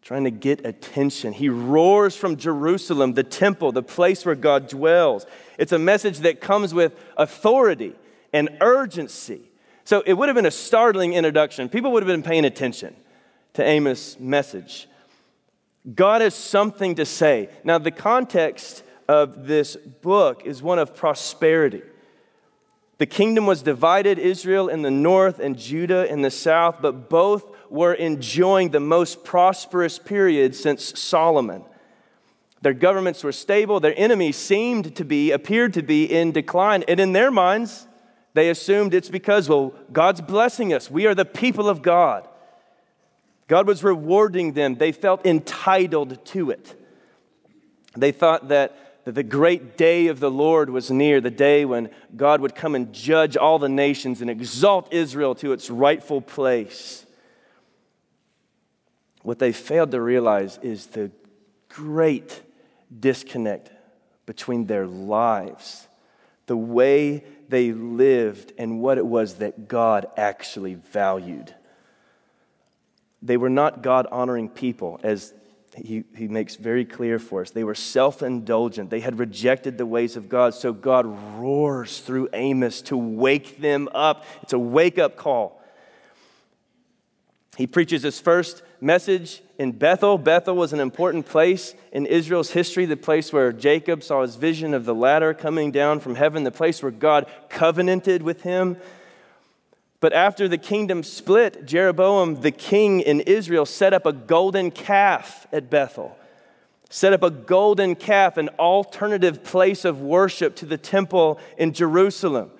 trying 0.00 0.24
to 0.24 0.30
get 0.30 0.64
attention. 0.64 1.34
He 1.34 1.50
roars 1.50 2.16
from 2.16 2.36
Jerusalem, 2.36 3.12
the 3.12 3.22
temple, 3.22 3.70
the 3.70 3.82
place 3.82 4.24
where 4.24 4.34
God 4.34 4.66
dwells. 4.66 5.26
It's 5.58 5.72
a 5.72 5.78
message 5.78 6.20
that 6.20 6.40
comes 6.40 6.72
with 6.72 6.98
authority 7.16 7.94
and 8.32 8.48
urgency. 8.62 9.42
So 9.84 10.02
it 10.06 10.14
would 10.14 10.30
have 10.30 10.36
been 10.36 10.46
a 10.46 10.50
startling 10.50 11.12
introduction. 11.12 11.68
People 11.68 11.92
would 11.92 12.02
have 12.02 12.08
been 12.08 12.22
paying 12.22 12.46
attention 12.46 12.96
to 13.52 13.62
Amos' 13.62 14.18
message. 14.18 14.88
God 15.94 16.22
has 16.22 16.34
something 16.34 16.94
to 16.94 17.04
say. 17.04 17.50
Now, 17.62 17.76
the 17.76 17.90
context 17.90 18.84
of 19.12 19.46
this 19.46 19.76
book 19.76 20.42
is 20.46 20.62
one 20.62 20.78
of 20.78 20.96
prosperity. 20.96 21.82
The 22.96 23.04
kingdom 23.04 23.46
was 23.46 23.62
divided 23.62 24.18
Israel 24.18 24.68
in 24.68 24.80
the 24.80 24.90
north 24.90 25.38
and 25.38 25.58
Judah 25.58 26.10
in 26.10 26.22
the 26.22 26.30
south, 26.30 26.76
but 26.80 27.10
both 27.10 27.44
were 27.68 27.92
enjoying 27.92 28.70
the 28.70 28.80
most 28.80 29.22
prosperous 29.22 29.98
period 29.98 30.54
since 30.54 30.98
Solomon. 30.98 31.62
Their 32.62 32.72
governments 32.72 33.22
were 33.22 33.32
stable, 33.32 33.80
their 33.80 33.98
enemies 33.98 34.36
seemed 34.36 34.96
to 34.96 35.04
be, 35.04 35.30
appeared 35.30 35.74
to 35.74 35.82
be 35.82 36.04
in 36.04 36.32
decline, 36.32 36.84
and 36.88 36.98
in 36.98 37.12
their 37.12 37.30
minds, 37.30 37.86
they 38.34 38.48
assumed 38.48 38.94
it's 38.94 39.10
because, 39.10 39.48
well, 39.48 39.74
God's 39.92 40.22
blessing 40.22 40.72
us. 40.72 40.90
We 40.90 41.06
are 41.06 41.14
the 41.14 41.26
people 41.26 41.68
of 41.68 41.82
God. 41.82 42.26
God 43.46 43.66
was 43.66 43.84
rewarding 43.84 44.52
them. 44.52 44.76
They 44.76 44.92
felt 44.92 45.26
entitled 45.26 46.24
to 46.26 46.50
it. 46.50 46.74
They 47.96 48.12
thought 48.12 48.48
that, 48.48 48.76
that 49.04 49.14
the 49.14 49.22
great 49.22 49.76
day 49.76 50.06
of 50.06 50.20
the 50.20 50.30
Lord 50.30 50.70
was 50.70 50.90
near, 50.90 51.20
the 51.20 51.30
day 51.30 51.64
when 51.64 51.90
God 52.14 52.40
would 52.40 52.54
come 52.54 52.74
and 52.74 52.92
judge 52.92 53.36
all 53.36 53.58
the 53.58 53.68
nations 53.68 54.20
and 54.20 54.30
exalt 54.30 54.92
Israel 54.92 55.34
to 55.36 55.52
its 55.52 55.70
rightful 55.70 56.20
place. 56.20 57.04
What 59.22 59.38
they 59.38 59.52
failed 59.52 59.90
to 59.92 60.00
realize 60.00 60.58
is 60.62 60.86
the 60.86 61.10
great 61.68 62.42
disconnect 63.00 63.70
between 64.26 64.66
their 64.66 64.86
lives, 64.86 65.88
the 66.46 66.56
way 66.56 67.24
they 67.48 67.72
lived, 67.72 68.52
and 68.56 68.80
what 68.80 68.98
it 68.98 69.06
was 69.06 69.36
that 69.36 69.68
God 69.68 70.06
actually 70.16 70.74
valued. 70.74 71.54
They 73.20 73.36
were 73.36 73.50
not 73.50 73.82
God 73.82 74.06
honoring 74.10 74.48
people, 74.48 75.00
as 75.02 75.34
he, 75.74 76.04
he 76.14 76.28
makes 76.28 76.56
very 76.56 76.84
clear 76.84 77.18
for 77.18 77.40
us. 77.40 77.50
They 77.50 77.64
were 77.64 77.74
self 77.74 78.22
indulgent. 78.22 78.90
They 78.90 79.00
had 79.00 79.18
rejected 79.18 79.78
the 79.78 79.86
ways 79.86 80.16
of 80.16 80.28
God. 80.28 80.54
So 80.54 80.72
God 80.72 81.06
roars 81.38 82.00
through 82.00 82.28
Amos 82.34 82.82
to 82.82 82.96
wake 82.96 83.58
them 83.58 83.88
up. 83.94 84.24
It's 84.42 84.52
a 84.52 84.58
wake 84.58 84.98
up 84.98 85.16
call. 85.16 85.62
He 87.56 87.66
preaches 87.66 88.02
his 88.02 88.18
first 88.18 88.62
message 88.80 89.42
in 89.58 89.72
Bethel. 89.72 90.16
Bethel 90.16 90.56
was 90.56 90.72
an 90.72 90.80
important 90.80 91.26
place 91.26 91.74
in 91.92 92.06
Israel's 92.06 92.50
history, 92.50 92.86
the 92.86 92.96
place 92.96 93.32
where 93.32 93.52
Jacob 93.52 94.02
saw 94.02 94.22
his 94.22 94.36
vision 94.36 94.72
of 94.72 94.86
the 94.86 94.94
ladder 94.94 95.34
coming 95.34 95.70
down 95.70 96.00
from 96.00 96.14
heaven, 96.14 96.44
the 96.44 96.50
place 96.50 96.82
where 96.82 96.90
God 96.90 97.30
covenanted 97.50 98.22
with 98.22 98.42
him. 98.42 98.78
But 100.02 100.12
after 100.12 100.48
the 100.48 100.58
kingdom 100.58 101.04
split, 101.04 101.64
Jeroboam, 101.64 102.40
the 102.40 102.50
king 102.50 103.00
in 103.00 103.20
Israel, 103.20 103.64
set 103.64 103.94
up 103.94 104.04
a 104.04 104.12
golden 104.12 104.72
calf 104.72 105.46
at 105.52 105.70
Bethel. 105.70 106.18
Set 106.90 107.12
up 107.12 107.22
a 107.22 107.30
golden 107.30 107.94
calf, 107.94 108.36
an 108.36 108.48
alternative 108.58 109.44
place 109.44 109.84
of 109.84 110.00
worship 110.00 110.56
to 110.56 110.66
the 110.66 110.76
temple 110.76 111.38
in 111.56 111.72
Jerusalem 111.72 112.50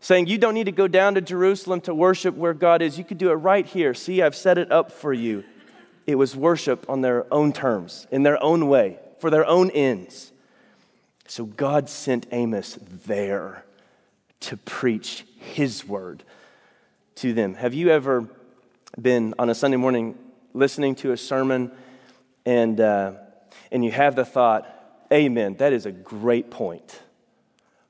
saying, 0.00 0.26
You 0.26 0.38
don't 0.38 0.54
need 0.54 0.64
to 0.64 0.72
go 0.72 0.88
down 0.88 1.16
to 1.16 1.20
Jerusalem 1.20 1.82
to 1.82 1.94
worship 1.94 2.34
where 2.34 2.54
God 2.54 2.80
is. 2.80 2.96
You 2.96 3.04
could 3.04 3.18
do 3.18 3.30
it 3.30 3.34
right 3.34 3.66
here. 3.66 3.92
See, 3.92 4.22
I've 4.22 4.34
set 4.34 4.56
it 4.56 4.72
up 4.72 4.90
for 4.90 5.12
you. 5.12 5.44
It 6.06 6.14
was 6.14 6.34
worship 6.34 6.88
on 6.88 7.02
their 7.02 7.32
own 7.32 7.52
terms, 7.52 8.06
in 8.10 8.22
their 8.22 8.42
own 8.42 8.68
way, 8.68 8.98
for 9.18 9.28
their 9.28 9.44
own 9.44 9.70
ends. 9.70 10.32
So 11.28 11.44
God 11.44 11.90
sent 11.90 12.26
Amos 12.32 12.78
there 12.80 13.64
to 14.40 14.56
preach 14.56 15.26
his 15.38 15.86
word 15.86 16.22
to 17.16 17.32
them. 17.32 17.54
Have 17.54 17.74
you 17.74 17.90
ever 17.90 18.28
been 19.00 19.34
on 19.38 19.50
a 19.50 19.54
Sunday 19.54 19.76
morning 19.76 20.16
listening 20.52 20.94
to 20.96 21.12
a 21.12 21.16
sermon 21.16 21.70
and, 22.44 22.80
uh, 22.80 23.12
and 23.72 23.84
you 23.84 23.90
have 23.90 24.16
the 24.16 24.24
thought, 24.24 24.72
Amen, 25.12 25.54
that 25.56 25.72
is 25.72 25.86
a 25.86 25.92
great 25.92 26.50
point 26.50 27.00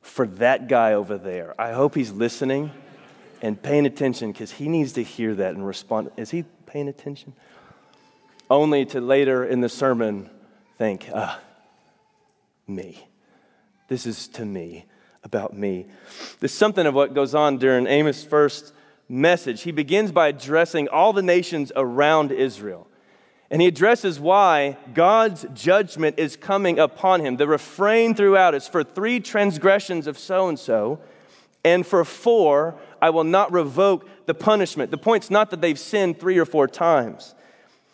for 0.00 0.26
that 0.26 0.68
guy 0.68 0.92
over 0.92 1.18
there. 1.18 1.58
I 1.60 1.72
hope 1.72 1.94
he's 1.94 2.12
listening 2.12 2.70
and 3.42 3.60
paying 3.60 3.86
attention 3.86 4.32
because 4.32 4.52
he 4.52 4.68
needs 4.68 4.92
to 4.94 5.02
hear 5.02 5.34
that 5.34 5.54
and 5.54 5.66
respond. 5.66 6.10
Is 6.16 6.30
he 6.30 6.44
paying 6.66 6.88
attention? 6.88 7.32
Only 8.48 8.84
to 8.86 9.00
later 9.00 9.44
in 9.44 9.60
the 9.60 9.68
sermon 9.68 10.30
think, 10.78 11.08
ah, 11.12 11.40
me. 12.66 13.08
This 13.88 14.06
is 14.06 14.28
to 14.28 14.44
me, 14.44 14.86
about 15.24 15.56
me. 15.56 15.86
There's 16.40 16.52
something 16.52 16.86
of 16.86 16.94
what 16.94 17.14
goes 17.14 17.34
on 17.34 17.58
during 17.58 17.86
Amos' 17.86 18.24
first 18.24 18.72
message. 19.08 19.62
He 19.62 19.72
begins 19.72 20.12
by 20.12 20.28
addressing 20.28 20.88
all 20.88 21.12
the 21.12 21.22
nations 21.22 21.72
around 21.76 22.32
Israel. 22.32 22.86
And 23.50 23.62
he 23.62 23.68
addresses 23.68 24.18
why 24.18 24.76
God's 24.92 25.46
judgment 25.54 26.18
is 26.18 26.36
coming 26.36 26.78
upon 26.78 27.20
him. 27.20 27.36
The 27.36 27.46
refrain 27.46 28.14
throughout 28.14 28.54
is 28.54 28.66
for 28.66 28.82
three 28.82 29.20
transgressions 29.20 30.06
of 30.06 30.18
so 30.18 30.48
and 30.48 30.58
so, 30.58 30.98
and 31.64 31.86
for 31.86 32.04
four, 32.04 32.78
I 33.00 33.10
will 33.10 33.24
not 33.24 33.52
revoke 33.52 34.08
the 34.26 34.34
punishment. 34.34 34.90
The 34.90 34.98
point's 34.98 35.30
not 35.30 35.50
that 35.50 35.60
they've 35.60 35.78
sinned 35.78 36.18
three 36.18 36.38
or 36.38 36.44
four 36.44 36.66
times. 36.66 37.34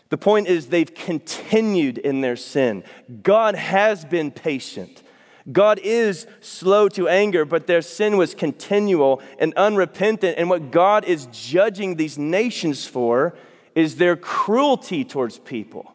The 0.08 0.18
point 0.18 0.46
is 0.46 0.66
they've 0.66 0.94
continued 0.94 1.98
in 1.98 2.20
their 2.20 2.36
sin. 2.36 2.84
God 3.22 3.54
has 3.54 4.04
been 4.04 4.30
patient. 4.30 5.01
God 5.50 5.80
is 5.82 6.26
slow 6.40 6.88
to 6.90 7.08
anger, 7.08 7.44
but 7.44 7.66
their 7.66 7.82
sin 7.82 8.16
was 8.16 8.34
continual 8.34 9.20
and 9.38 9.52
unrepentant. 9.54 10.38
And 10.38 10.48
what 10.48 10.70
God 10.70 11.04
is 11.04 11.26
judging 11.32 11.96
these 11.96 12.16
nations 12.16 12.86
for 12.86 13.34
is 13.74 13.96
their 13.96 14.16
cruelty 14.16 15.04
towards 15.04 15.38
people. 15.38 15.94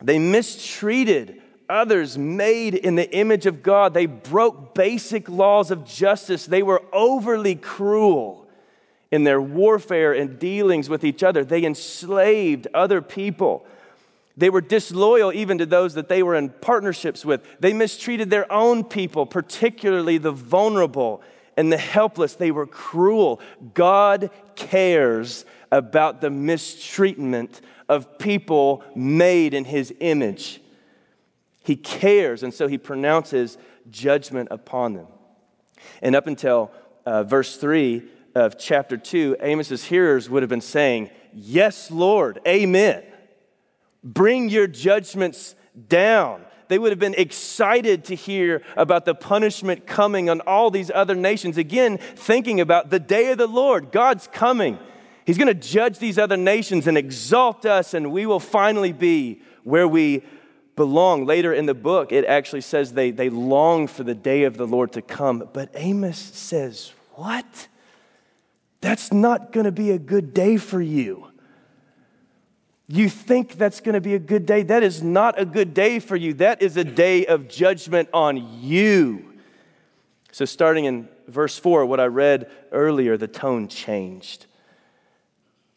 They 0.00 0.18
mistreated 0.18 1.40
others 1.68 2.18
made 2.18 2.74
in 2.74 2.94
the 2.94 3.10
image 3.14 3.46
of 3.46 3.62
God. 3.62 3.94
They 3.94 4.06
broke 4.06 4.74
basic 4.74 5.28
laws 5.28 5.70
of 5.70 5.84
justice. 5.84 6.46
They 6.46 6.62
were 6.62 6.82
overly 6.92 7.54
cruel 7.56 8.46
in 9.10 9.24
their 9.24 9.40
warfare 9.40 10.12
and 10.12 10.38
dealings 10.38 10.88
with 10.88 11.04
each 11.04 11.22
other. 11.22 11.44
They 11.44 11.64
enslaved 11.64 12.66
other 12.74 13.00
people. 13.02 13.66
They 14.36 14.50
were 14.50 14.60
disloyal 14.60 15.32
even 15.32 15.58
to 15.58 15.66
those 15.66 15.94
that 15.94 16.08
they 16.08 16.22
were 16.22 16.34
in 16.34 16.48
partnerships 16.48 17.24
with. 17.24 17.46
They 17.60 17.72
mistreated 17.72 18.30
their 18.30 18.50
own 18.50 18.84
people, 18.84 19.26
particularly 19.26 20.18
the 20.18 20.32
vulnerable 20.32 21.22
and 21.56 21.70
the 21.70 21.78
helpless. 21.78 22.34
They 22.34 22.50
were 22.50 22.66
cruel. 22.66 23.40
God 23.74 24.30
cares 24.56 25.44
about 25.70 26.20
the 26.20 26.30
mistreatment 26.30 27.60
of 27.88 28.18
people 28.18 28.82
made 28.94 29.52
in 29.52 29.64
his 29.64 29.94
image. 30.00 30.60
He 31.64 31.76
cares, 31.76 32.42
and 32.42 32.52
so 32.52 32.68
he 32.68 32.78
pronounces 32.78 33.58
judgment 33.90 34.48
upon 34.50 34.94
them. 34.94 35.06
And 36.00 36.16
up 36.16 36.26
until 36.26 36.70
uh, 37.04 37.24
verse 37.24 37.56
3 37.56 38.02
of 38.34 38.58
chapter 38.58 38.96
2, 38.96 39.36
Amos's 39.42 39.84
hearers 39.84 40.30
would 40.30 40.42
have 40.42 40.50
been 40.50 40.60
saying, 40.60 41.10
Yes, 41.34 41.90
Lord, 41.90 42.40
amen. 42.46 43.02
Bring 44.04 44.48
your 44.48 44.66
judgments 44.66 45.54
down. 45.88 46.44
They 46.68 46.78
would 46.78 46.90
have 46.90 46.98
been 46.98 47.14
excited 47.14 48.04
to 48.04 48.14
hear 48.14 48.62
about 48.76 49.04
the 49.04 49.14
punishment 49.14 49.86
coming 49.86 50.30
on 50.30 50.40
all 50.40 50.70
these 50.70 50.90
other 50.90 51.14
nations. 51.14 51.58
Again, 51.58 51.98
thinking 51.98 52.60
about 52.60 52.90
the 52.90 52.98
day 52.98 53.30
of 53.30 53.38
the 53.38 53.46
Lord, 53.46 53.92
God's 53.92 54.26
coming. 54.26 54.78
He's 55.26 55.38
going 55.38 55.48
to 55.48 55.54
judge 55.54 55.98
these 55.98 56.18
other 56.18 56.36
nations 56.36 56.86
and 56.86 56.96
exalt 56.96 57.66
us, 57.66 57.94
and 57.94 58.10
we 58.10 58.26
will 58.26 58.40
finally 58.40 58.92
be 58.92 59.42
where 59.64 59.86
we 59.86 60.22
belong. 60.74 61.26
Later 61.26 61.52
in 61.52 61.66
the 61.66 61.74
book, 61.74 62.10
it 62.10 62.24
actually 62.24 62.62
says 62.62 62.94
they, 62.94 63.10
they 63.10 63.30
long 63.30 63.86
for 63.86 64.02
the 64.02 64.14
day 64.14 64.44
of 64.44 64.56
the 64.56 64.66
Lord 64.66 64.92
to 64.92 65.02
come. 65.02 65.48
But 65.52 65.70
Amos 65.74 66.18
says, 66.18 66.92
What? 67.12 67.68
That's 68.80 69.12
not 69.12 69.52
going 69.52 69.64
to 69.64 69.72
be 69.72 69.92
a 69.92 69.98
good 69.98 70.34
day 70.34 70.56
for 70.56 70.80
you. 70.80 71.31
You 72.92 73.08
think 73.08 73.54
that's 73.54 73.80
going 73.80 73.94
to 73.94 74.00
be 74.00 74.14
a 74.14 74.18
good 74.18 74.44
day. 74.44 74.62
That 74.62 74.82
is 74.82 75.02
not 75.02 75.40
a 75.40 75.46
good 75.46 75.72
day 75.72 75.98
for 75.98 76.14
you. 76.14 76.34
That 76.34 76.60
is 76.60 76.76
a 76.76 76.84
day 76.84 77.24
of 77.24 77.48
judgment 77.48 78.10
on 78.12 78.60
you. 78.60 79.32
So, 80.30 80.44
starting 80.44 80.84
in 80.84 81.08
verse 81.26 81.58
4, 81.58 81.86
what 81.86 82.00
I 82.00 82.06
read 82.06 82.50
earlier, 82.70 83.16
the 83.16 83.28
tone 83.28 83.68
changed. 83.68 84.46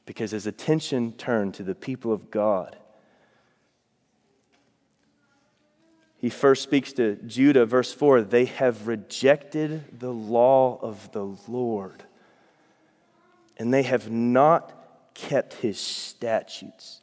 Because 0.06 0.32
his 0.32 0.46
attention 0.46 1.14
turned 1.14 1.54
to 1.56 1.64
the 1.64 1.74
people 1.74 2.12
of 2.12 2.30
God 2.32 2.76
He 6.26 6.32
first 6.32 6.64
speaks 6.64 6.92
to 6.94 7.18
Judah, 7.18 7.68
verse 7.68 7.94
4 7.94 8.24
they 8.24 8.46
have 8.46 8.88
rejected 8.88 10.00
the 10.00 10.12
law 10.12 10.80
of 10.82 11.12
the 11.12 11.24
Lord, 11.48 12.04
and 13.58 13.72
they 13.72 13.84
have 13.84 14.10
not 14.10 15.14
kept 15.14 15.54
his 15.54 15.80
statutes. 15.80 17.02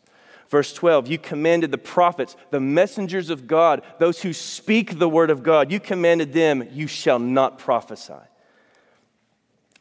Verse 0.52 0.74
12, 0.74 1.08
you 1.08 1.16
commanded 1.16 1.70
the 1.70 1.78
prophets, 1.78 2.36
the 2.50 2.60
messengers 2.60 3.30
of 3.30 3.46
God, 3.46 3.80
those 3.98 4.20
who 4.20 4.34
speak 4.34 4.98
the 4.98 5.08
word 5.08 5.30
of 5.30 5.42
God, 5.42 5.72
you 5.72 5.80
commanded 5.80 6.34
them, 6.34 6.68
you 6.72 6.86
shall 6.86 7.18
not 7.18 7.58
prophesy. 7.58 8.12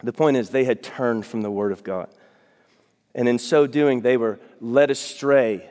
The 0.01 0.13
point 0.13 0.37
is, 0.37 0.49
they 0.49 0.63
had 0.63 0.81
turned 0.81 1.25
from 1.25 1.41
the 1.41 1.51
word 1.51 1.73
of 1.73 1.83
God. 1.83 2.07
And 3.13 3.27
in 3.27 3.37
so 3.37 3.67
doing, 3.67 3.99
they 3.99 4.15
were 4.15 4.39
led 4.61 4.91
astray 4.91 5.69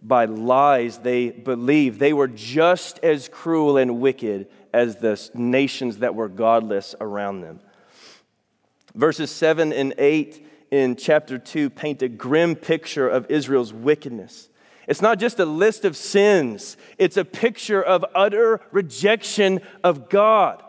by 0.00 0.26
lies 0.26 0.98
they 0.98 1.30
believed. 1.30 1.98
They 1.98 2.12
were 2.12 2.28
just 2.28 3.00
as 3.02 3.28
cruel 3.28 3.76
and 3.76 4.00
wicked 4.00 4.46
as 4.72 4.98
the 4.98 5.20
nations 5.34 5.98
that 5.98 6.14
were 6.14 6.28
godless 6.28 6.94
around 7.00 7.40
them. 7.40 7.58
Verses 8.94 9.32
7 9.32 9.72
and 9.72 9.94
8 9.98 10.47
in 10.70 10.96
chapter 10.96 11.38
2 11.38 11.70
paint 11.70 12.02
a 12.02 12.08
grim 12.08 12.54
picture 12.54 13.08
of 13.08 13.30
Israel's 13.30 13.72
wickedness. 13.72 14.48
It's 14.86 15.02
not 15.02 15.18
just 15.18 15.38
a 15.38 15.44
list 15.44 15.84
of 15.84 15.96
sins, 15.96 16.76
it's 16.96 17.16
a 17.16 17.24
picture 17.24 17.82
of 17.82 18.04
utter 18.14 18.60
rejection 18.72 19.60
of 19.84 20.08
God. 20.08 20.62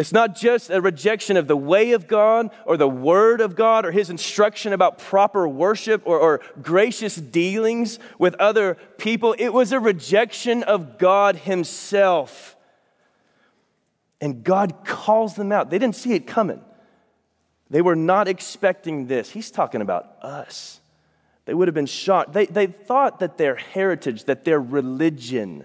It's 0.00 0.12
not 0.14 0.34
just 0.34 0.70
a 0.70 0.80
rejection 0.80 1.36
of 1.36 1.46
the 1.46 1.56
way 1.58 1.92
of 1.92 2.08
God 2.08 2.50
or 2.64 2.78
the 2.78 2.88
word 2.88 3.42
of 3.42 3.54
God 3.54 3.84
or 3.84 3.92
his 3.92 4.08
instruction 4.08 4.72
about 4.72 4.98
proper 4.98 5.46
worship 5.46 6.00
or, 6.06 6.18
or, 6.18 6.40
gracious 6.62 7.16
dealings 7.16 7.98
with 8.18 8.34
other 8.36 8.78
people. 8.96 9.34
It 9.38 9.50
was 9.50 9.72
a 9.72 9.78
rejection 9.78 10.62
of 10.62 10.96
God 10.96 11.36
himself. 11.36 12.56
And 14.22 14.42
God 14.42 14.86
calls 14.86 15.34
them 15.34 15.52
out. 15.52 15.68
They 15.68 15.78
didn't 15.78 15.96
see 15.96 16.14
it 16.14 16.26
coming, 16.26 16.62
they 17.70 17.82
were 17.82 17.96
not 17.96 18.26
expecting 18.26 19.06
this. 19.06 19.30
He's 19.30 19.50
talking 19.50 19.80
about 19.80 20.16
us. 20.22 20.80
They 21.44 21.54
would 21.54 21.68
have 21.68 21.74
been 21.74 21.86
shocked. 21.86 22.32
They, 22.32 22.46
they 22.46 22.66
thought 22.66 23.20
that 23.20 23.38
their 23.38 23.54
heritage, 23.54 24.24
that 24.24 24.44
their 24.44 24.60
religion, 24.60 25.64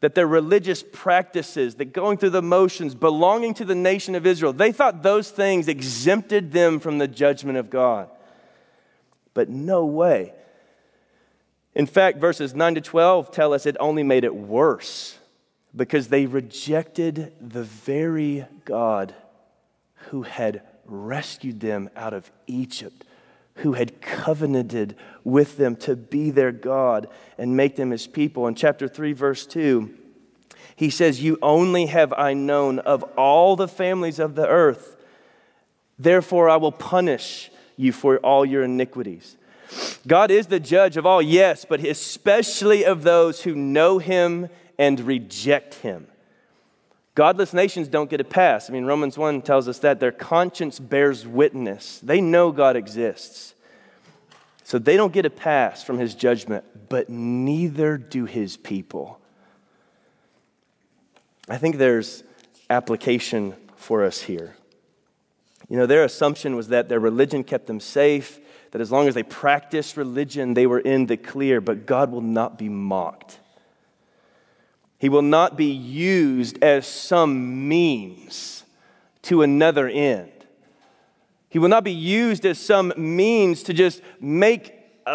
that 0.00 0.14
their 0.14 0.26
religious 0.26 0.84
practices, 0.92 1.74
that 1.76 1.92
going 1.92 2.16
through 2.16 2.30
the 2.30 2.42
motions, 2.42 2.94
belonging 2.94 3.54
to 3.54 3.64
the 3.64 3.74
nation 3.74 4.14
of 4.14 4.24
Israel, 4.24 4.52
they 4.52 4.72
thought 4.72 5.02
those 5.02 5.30
things 5.30 5.68
exempted 5.68 6.52
them 6.52 6.78
from 6.78 6.98
the 6.98 7.08
judgment 7.08 7.58
of 7.58 7.70
God. 7.70 8.08
But 9.34 9.48
no 9.48 9.84
way. 9.84 10.32
In 11.74 11.86
fact, 11.86 12.18
verses 12.18 12.54
9 12.54 12.76
to 12.76 12.80
12 12.80 13.30
tell 13.30 13.52
us 13.52 13.66
it 13.66 13.76
only 13.78 14.02
made 14.02 14.24
it 14.24 14.34
worse 14.34 15.18
because 15.74 16.08
they 16.08 16.26
rejected 16.26 17.32
the 17.40 17.62
very 17.62 18.46
God 18.64 19.14
who 20.08 20.22
had 20.22 20.62
rescued 20.90 21.60
them 21.60 21.88
out 21.96 22.12
of 22.12 22.30
Egypt 22.46 23.04
who 23.56 23.74
had 23.74 24.00
covenanted 24.00 24.96
with 25.24 25.56
them 25.56 25.76
to 25.76 25.96
be 25.96 26.30
their 26.30 26.52
God 26.52 27.08
and 27.38 27.56
make 27.56 27.76
them 27.76 27.90
his 27.90 28.06
people. 28.06 28.46
In 28.46 28.54
chapter 28.54 28.88
3, 28.88 29.12
verse 29.12 29.46
2, 29.46 29.94
he 30.76 30.90
says, 30.90 31.22
You 31.22 31.38
only 31.42 31.86
have 31.86 32.12
I 32.14 32.32
known 32.32 32.78
of 32.78 33.02
all 33.16 33.56
the 33.56 33.68
families 33.68 34.18
of 34.18 34.34
the 34.34 34.48
earth. 34.48 34.96
Therefore, 35.98 36.48
I 36.48 36.56
will 36.56 36.72
punish 36.72 37.50
you 37.76 37.92
for 37.92 38.16
all 38.18 38.46
your 38.46 38.62
iniquities. 38.62 39.36
God 40.06 40.30
is 40.30 40.46
the 40.46 40.60
judge 40.60 40.96
of 40.96 41.04
all, 41.04 41.20
yes, 41.20 41.66
but 41.68 41.80
especially 41.80 42.84
of 42.84 43.02
those 43.02 43.42
who 43.42 43.54
know 43.54 43.98
him 43.98 44.48
and 44.78 44.98
reject 45.00 45.74
him. 45.74 46.06
Godless 47.20 47.52
nations 47.52 47.86
don't 47.86 48.08
get 48.08 48.22
a 48.22 48.24
pass. 48.24 48.70
I 48.70 48.72
mean, 48.72 48.86
Romans 48.86 49.18
1 49.18 49.42
tells 49.42 49.68
us 49.68 49.80
that 49.80 50.00
their 50.00 50.10
conscience 50.10 50.78
bears 50.78 51.26
witness. 51.26 51.98
They 52.02 52.22
know 52.22 52.50
God 52.50 52.76
exists. 52.76 53.52
So 54.64 54.78
they 54.78 54.96
don't 54.96 55.12
get 55.12 55.26
a 55.26 55.30
pass 55.30 55.82
from 55.82 55.98
his 55.98 56.14
judgment, 56.14 56.64
but 56.88 57.10
neither 57.10 57.98
do 57.98 58.24
his 58.24 58.56
people. 58.56 59.20
I 61.46 61.58
think 61.58 61.76
there's 61.76 62.24
application 62.70 63.54
for 63.76 64.02
us 64.02 64.22
here. 64.22 64.56
You 65.68 65.76
know, 65.76 65.84
their 65.84 66.04
assumption 66.04 66.56
was 66.56 66.68
that 66.68 66.88
their 66.88 67.00
religion 67.00 67.44
kept 67.44 67.66
them 67.66 67.80
safe, 67.80 68.40
that 68.70 68.80
as 68.80 68.90
long 68.90 69.08
as 69.08 69.14
they 69.14 69.24
practiced 69.24 69.98
religion, 69.98 70.54
they 70.54 70.66
were 70.66 70.80
in 70.80 71.04
the 71.04 71.18
clear, 71.18 71.60
but 71.60 71.84
God 71.84 72.10
will 72.10 72.22
not 72.22 72.56
be 72.56 72.70
mocked. 72.70 73.40
He 75.00 75.08
will 75.08 75.22
not 75.22 75.56
be 75.56 75.72
used 75.72 76.62
as 76.62 76.86
some 76.86 77.66
means 77.66 78.64
to 79.22 79.40
another 79.40 79.88
end. 79.88 80.30
He 81.48 81.58
will 81.58 81.70
not 81.70 81.84
be 81.84 81.92
used 81.92 82.44
as 82.44 82.58
some 82.58 82.92
means 82.98 83.62
to 83.62 83.72
just 83.72 84.02
make 84.20 84.74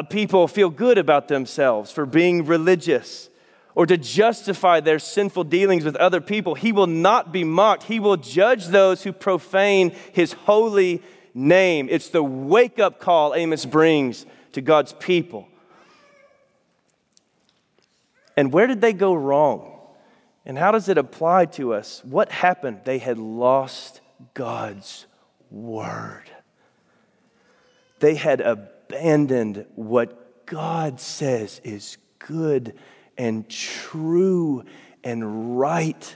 people 0.10 0.48
feel 0.48 0.72
good 0.72 0.98
about 0.98 1.28
themselves 1.28 1.92
for 1.92 2.08
being 2.08 2.46
religious 2.46 3.30
or 3.76 3.86
to 3.86 3.96
justify 3.96 4.80
their 4.80 4.98
sinful 4.98 5.44
dealings 5.44 5.86
with 5.86 5.96
other 5.98 6.20
people. 6.20 6.56
He 6.56 6.72
will 6.72 6.88
not 6.88 7.32
be 7.32 7.44
mocked. 7.44 7.84
He 7.84 8.00
will 8.00 8.18
judge 8.18 8.66
those 8.66 9.04
who 9.04 9.14
profane 9.14 9.96
his 10.14 10.34
holy 10.34 11.04
name. 11.36 11.90
It's 11.92 12.10
the 12.10 12.24
wake 12.24 12.80
up 12.80 13.00
call 13.00 13.36
Amos 13.36 13.68
brings 13.68 14.26
to 14.54 14.62
God's 14.62 14.94
people. 14.94 15.48
And 18.36 18.52
where 18.52 18.66
did 18.66 18.82
they 18.82 18.94
go 18.94 19.14
wrong? 19.14 19.74
And 20.46 20.58
how 20.58 20.72
does 20.72 20.90
it 20.90 20.98
apply 20.98 21.46
to 21.46 21.74
us? 21.74 22.02
What 22.06 22.32
happened? 22.32 22.82
They 22.84 23.00
had 23.00 23.18
lost 23.18 24.02
God's 24.34 25.08
word. 25.50 26.30
They 28.00 28.16
had 28.16 28.42
abandoned 28.42 29.66
what 29.76 30.46
God 30.46 31.00
says 31.00 31.60
is 31.64 31.98
good 32.20 32.76
and 33.18 33.50
true 33.50 34.64
and 35.04 35.60
right. 35.60 36.16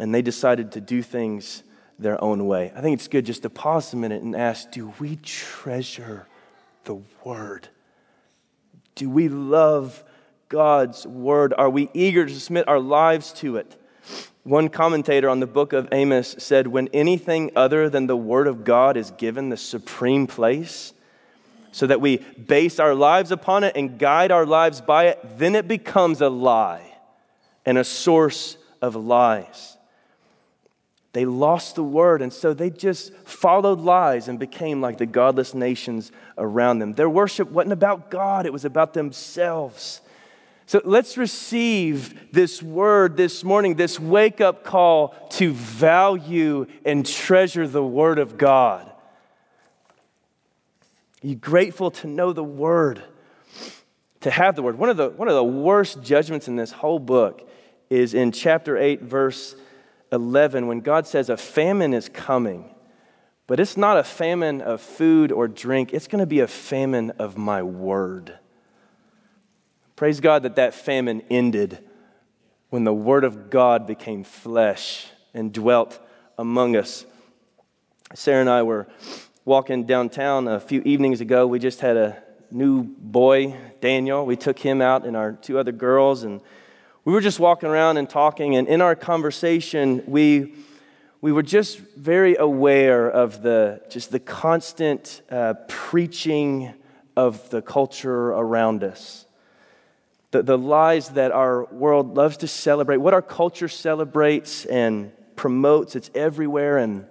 And 0.00 0.12
they 0.14 0.22
decided 0.22 0.72
to 0.72 0.80
do 0.80 1.02
things 1.02 1.62
their 1.98 2.22
own 2.22 2.46
way. 2.46 2.72
I 2.74 2.80
think 2.80 2.94
it's 2.94 3.08
good 3.08 3.26
just 3.26 3.42
to 3.42 3.50
pause 3.50 3.92
a 3.92 3.96
minute 3.96 4.22
and 4.22 4.34
ask 4.34 4.70
do 4.70 4.92
we 4.98 5.16
treasure 5.16 6.26
the 6.84 7.00
word? 7.24 7.68
Do 8.94 9.10
we 9.10 9.28
love 9.28 10.02
God's 10.48 11.06
word? 11.06 11.52
Are 11.56 11.70
we 11.70 11.90
eager 11.92 12.26
to 12.26 12.40
submit 12.40 12.68
our 12.68 12.80
lives 12.80 13.32
to 13.34 13.56
it? 13.56 13.76
One 14.44 14.68
commentator 14.68 15.28
on 15.28 15.40
the 15.40 15.46
book 15.46 15.74
of 15.74 15.88
Amos 15.92 16.34
said, 16.38 16.66
When 16.66 16.88
anything 16.88 17.50
other 17.54 17.90
than 17.90 18.06
the 18.06 18.16
word 18.16 18.46
of 18.46 18.64
God 18.64 18.96
is 18.96 19.10
given 19.12 19.50
the 19.50 19.56
supreme 19.58 20.26
place, 20.26 20.94
so 21.70 21.86
that 21.86 22.00
we 22.00 22.18
base 22.46 22.80
our 22.80 22.94
lives 22.94 23.30
upon 23.30 23.62
it 23.62 23.76
and 23.76 23.98
guide 23.98 24.32
our 24.32 24.46
lives 24.46 24.80
by 24.80 25.08
it, 25.08 25.20
then 25.38 25.54
it 25.54 25.68
becomes 25.68 26.22
a 26.22 26.30
lie 26.30 26.94
and 27.66 27.76
a 27.76 27.84
source 27.84 28.56
of 28.80 28.96
lies. 28.96 29.76
They 31.12 31.26
lost 31.26 31.74
the 31.74 31.82
word, 31.82 32.22
and 32.22 32.32
so 32.32 32.54
they 32.54 32.70
just 32.70 33.12
followed 33.24 33.80
lies 33.80 34.28
and 34.28 34.38
became 34.38 34.80
like 34.80 34.98
the 34.98 35.06
godless 35.06 35.52
nations 35.52 36.12
around 36.38 36.78
them. 36.78 36.94
Their 36.94 37.10
worship 37.10 37.50
wasn't 37.50 37.72
about 37.72 38.10
God, 38.10 38.46
it 38.46 38.52
was 38.52 38.64
about 38.64 38.94
themselves. 38.94 40.00
So 40.68 40.82
let's 40.84 41.16
receive 41.16 42.30
this 42.30 42.62
word 42.62 43.16
this 43.16 43.42
morning, 43.42 43.76
this 43.76 43.98
wake 43.98 44.42
up 44.42 44.64
call 44.64 45.14
to 45.30 45.54
value 45.54 46.66
and 46.84 47.06
treasure 47.06 47.66
the 47.66 47.82
word 47.82 48.18
of 48.18 48.36
God. 48.36 48.86
Are 51.24 51.26
you 51.26 51.36
grateful 51.36 51.90
to 51.92 52.06
know 52.06 52.34
the 52.34 52.44
word? 52.44 53.02
To 54.20 54.30
have 54.30 54.56
the 54.56 54.62
word. 54.62 54.76
One 54.76 54.90
of 54.90 54.98
the, 54.98 55.08
one 55.08 55.28
of 55.28 55.34
the 55.34 55.42
worst 55.42 56.02
judgments 56.02 56.48
in 56.48 56.56
this 56.56 56.72
whole 56.72 56.98
book 56.98 57.48
is 57.88 58.12
in 58.12 58.30
chapter 58.30 58.76
8, 58.76 59.00
verse 59.00 59.56
11, 60.12 60.66
when 60.66 60.80
God 60.80 61.06
says 61.06 61.30
a 61.30 61.38
famine 61.38 61.94
is 61.94 62.10
coming. 62.10 62.74
But 63.46 63.58
it's 63.58 63.78
not 63.78 63.96
a 63.96 64.04
famine 64.04 64.60
of 64.60 64.82
food 64.82 65.32
or 65.32 65.48
drink, 65.48 65.94
it's 65.94 66.08
going 66.08 66.20
to 66.20 66.26
be 66.26 66.40
a 66.40 66.46
famine 66.46 67.12
of 67.12 67.38
my 67.38 67.62
word. 67.62 68.38
Praise 69.98 70.20
God 70.20 70.44
that 70.44 70.54
that 70.54 70.74
famine 70.74 71.24
ended 71.28 71.76
when 72.70 72.84
the 72.84 72.94
Word 72.94 73.24
of 73.24 73.50
God 73.50 73.84
became 73.84 74.22
flesh 74.22 75.08
and 75.34 75.52
dwelt 75.52 75.98
among 76.38 76.76
us. 76.76 77.04
Sarah 78.14 78.40
and 78.40 78.48
I 78.48 78.62
were 78.62 78.86
walking 79.44 79.86
downtown 79.86 80.46
a 80.46 80.60
few 80.60 80.82
evenings 80.82 81.20
ago. 81.20 81.48
We 81.48 81.58
just 81.58 81.80
had 81.80 81.96
a 81.96 82.22
new 82.52 82.84
boy, 82.84 83.56
Daniel. 83.80 84.24
We 84.24 84.36
took 84.36 84.60
him 84.60 84.80
out 84.80 85.04
and 85.04 85.16
our 85.16 85.32
two 85.32 85.58
other 85.58 85.72
girls, 85.72 86.22
and 86.22 86.42
we 87.04 87.12
were 87.12 87.20
just 87.20 87.40
walking 87.40 87.68
around 87.68 87.96
and 87.96 88.08
talking. 88.08 88.54
And 88.54 88.68
in 88.68 88.80
our 88.80 88.94
conversation, 88.94 90.04
we 90.06 90.54
we 91.20 91.32
were 91.32 91.42
just 91.42 91.76
very 91.80 92.36
aware 92.36 93.10
of 93.10 93.42
the 93.42 93.82
just 93.90 94.12
the 94.12 94.20
constant 94.20 95.22
uh, 95.28 95.54
preaching 95.66 96.72
of 97.16 97.50
the 97.50 97.62
culture 97.62 98.28
around 98.28 98.84
us 98.84 99.24
the, 100.30 100.42
the 100.42 100.58
lies 100.58 101.10
that 101.10 101.32
our 101.32 101.64
world 101.66 102.16
loves 102.16 102.38
to 102.38 102.48
celebrate 102.48 102.98
what 102.98 103.14
our 103.14 103.22
culture 103.22 103.68
celebrates 103.68 104.64
and 104.66 105.12
promotes 105.36 105.96
it's 105.96 106.10
everywhere. 106.14 106.78
And 106.78 107.06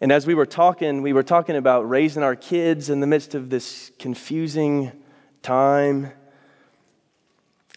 and 0.00 0.12
as 0.12 0.26
we 0.26 0.34
were 0.34 0.46
talking 0.46 1.02
we 1.02 1.12
were 1.12 1.22
talking 1.22 1.56
about 1.56 1.88
raising 1.88 2.22
our 2.22 2.36
kids 2.36 2.90
in 2.90 3.00
the 3.00 3.06
midst 3.06 3.34
of 3.34 3.50
this 3.50 3.90
confusing 3.98 4.92
time. 5.42 6.12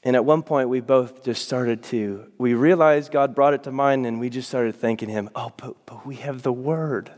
And 0.06 0.18
at 0.18 0.26
one 0.26 0.44
point, 0.44 0.68
we 0.68 0.82
both 0.82 1.24
just 1.24 1.46
started 1.46 1.82
to, 1.84 2.30
we 2.38 2.56
realized 2.56 3.12
God 3.12 3.34
brought 3.34 3.54
it 3.54 3.64
to 3.64 3.72
mind, 3.72 4.06
and 4.06 4.20
we 4.20 4.30
just 4.30 4.50
started 4.50 4.76
thanking 4.76 5.08
Him, 5.08 5.30
oh, 5.34 5.54
but, 5.56 5.86
but 5.86 6.06
we 6.06 6.16
have 6.16 6.42
the 6.42 6.52
Word. 6.52 7.10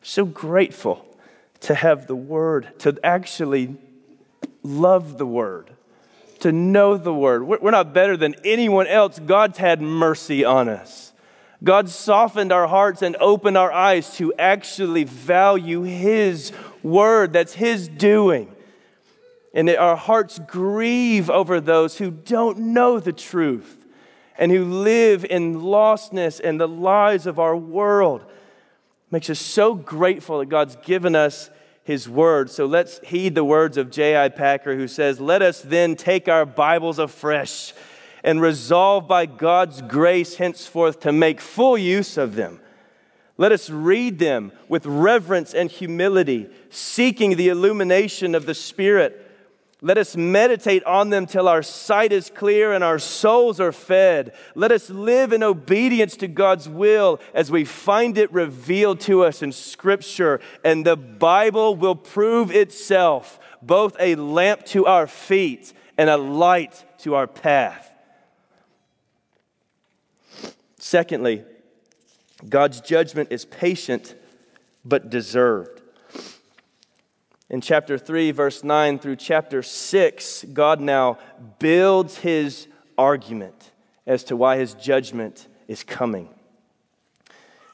So 0.00 0.24
grateful 0.24 1.04
to 1.60 1.74
have 1.74 2.06
the 2.06 2.14
Word, 2.14 2.78
to 2.80 2.96
actually 3.02 3.76
love 4.62 5.18
the 5.18 5.26
Word, 5.26 5.72
to 6.42 6.52
know 6.52 6.96
the 6.96 7.14
Word. 7.14 7.44
We're 7.44 7.70
not 7.70 7.94
better 7.94 8.16
than 8.16 8.34
anyone 8.44 8.86
else. 8.86 9.18
God's 9.18 9.58
had 9.58 9.80
mercy 9.80 10.44
on 10.44 10.68
us. 10.68 11.12
God 11.64 11.88
softened 11.88 12.50
our 12.50 12.66
hearts 12.66 13.02
and 13.02 13.16
opened 13.20 13.56
our 13.56 13.70
eyes 13.70 14.16
to 14.16 14.34
actually 14.34 15.04
value 15.04 15.82
His 15.82 16.52
Word. 16.82 17.32
That's 17.32 17.54
His 17.54 17.86
doing. 17.86 18.52
And 19.54 19.70
our 19.70 19.96
hearts 19.96 20.40
grieve 20.48 21.30
over 21.30 21.60
those 21.60 21.98
who 21.98 22.10
don't 22.10 22.58
know 22.58 22.98
the 22.98 23.12
truth 23.12 23.86
and 24.36 24.50
who 24.50 24.64
live 24.64 25.24
in 25.24 25.60
lostness 25.60 26.40
and 26.42 26.60
the 26.60 26.66
lies 26.66 27.26
of 27.26 27.38
our 27.38 27.56
world. 27.56 28.24
Makes 29.12 29.30
us 29.30 29.38
so 29.38 29.74
grateful 29.74 30.40
that 30.40 30.48
God's 30.48 30.74
given 30.76 31.14
us 31.14 31.50
his 31.84 32.08
word. 32.08 32.50
So 32.50 32.66
let's 32.66 33.00
heed 33.00 33.34
the 33.34 33.44
words 33.44 33.76
of 33.76 33.90
J.I. 33.90 34.28
Packer, 34.30 34.76
who 34.76 34.88
says, 34.88 35.20
Let 35.20 35.42
us 35.42 35.60
then 35.60 35.96
take 35.96 36.28
our 36.28 36.46
Bibles 36.46 36.98
afresh 36.98 37.74
and 38.24 38.40
resolve 38.40 39.08
by 39.08 39.26
God's 39.26 39.82
grace 39.82 40.36
henceforth 40.36 41.00
to 41.00 41.12
make 41.12 41.40
full 41.40 41.76
use 41.76 42.16
of 42.16 42.34
them. 42.36 42.60
Let 43.36 43.50
us 43.50 43.68
read 43.70 44.18
them 44.18 44.52
with 44.68 44.86
reverence 44.86 45.54
and 45.54 45.70
humility, 45.70 46.48
seeking 46.70 47.36
the 47.36 47.48
illumination 47.48 48.34
of 48.34 48.46
the 48.46 48.54
Spirit 48.54 49.21
let 49.84 49.98
us 49.98 50.16
meditate 50.16 50.84
on 50.84 51.10
them 51.10 51.26
till 51.26 51.48
our 51.48 51.64
sight 51.64 52.12
is 52.12 52.30
clear 52.30 52.72
and 52.72 52.84
our 52.84 53.00
souls 53.00 53.58
are 53.58 53.72
fed. 53.72 54.32
Let 54.54 54.70
us 54.70 54.88
live 54.88 55.32
in 55.32 55.42
obedience 55.42 56.16
to 56.18 56.28
God's 56.28 56.68
will 56.68 57.18
as 57.34 57.50
we 57.50 57.64
find 57.64 58.16
it 58.16 58.32
revealed 58.32 59.00
to 59.00 59.24
us 59.24 59.42
in 59.42 59.50
Scripture. 59.50 60.40
And 60.64 60.86
the 60.86 60.96
Bible 60.96 61.74
will 61.74 61.96
prove 61.96 62.52
itself 62.52 63.40
both 63.60 63.96
a 63.98 64.14
lamp 64.14 64.64
to 64.66 64.86
our 64.86 65.08
feet 65.08 65.72
and 65.98 66.08
a 66.08 66.16
light 66.16 66.84
to 66.98 67.16
our 67.16 67.26
path. 67.26 67.92
Secondly, 70.78 71.42
God's 72.48 72.80
judgment 72.80 73.32
is 73.32 73.44
patient 73.44 74.14
but 74.84 75.10
deserved. 75.10 75.81
In 77.52 77.60
chapter 77.60 77.98
3, 77.98 78.30
verse 78.30 78.64
9 78.64 78.98
through 78.98 79.16
chapter 79.16 79.62
6, 79.62 80.46
God 80.54 80.80
now 80.80 81.18
builds 81.58 82.16
his 82.16 82.66
argument 82.96 83.72
as 84.06 84.24
to 84.24 84.36
why 84.36 84.56
his 84.56 84.72
judgment 84.72 85.48
is 85.68 85.84
coming. 85.84 86.30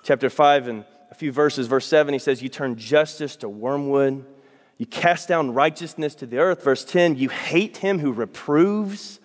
Chapter 0.03 0.31
5 0.31 0.67
and 0.67 0.85
a 1.13 1.15
few 1.15 1.31
verses, 1.31 1.69
verse 1.69 1.87
7, 1.87 2.13
he 2.13 2.19
says, 2.19 2.43
You 2.43 2.49
turn 2.49 2.75
justice 2.75 3.37
to 3.37 3.49
wormwood, 3.49 4.25
you 4.79 4.87
cast 4.87 5.29
down 5.29 5.55
righteousness 5.55 6.17
to 6.17 6.27
the 6.27 6.39
earth. 6.39 6.65
Verse 6.65 6.85
10, 6.85 7.17
you 7.17 7.29
hate 7.29 7.77
him 7.77 8.01
who 8.01 8.11
reproves. 8.11 9.21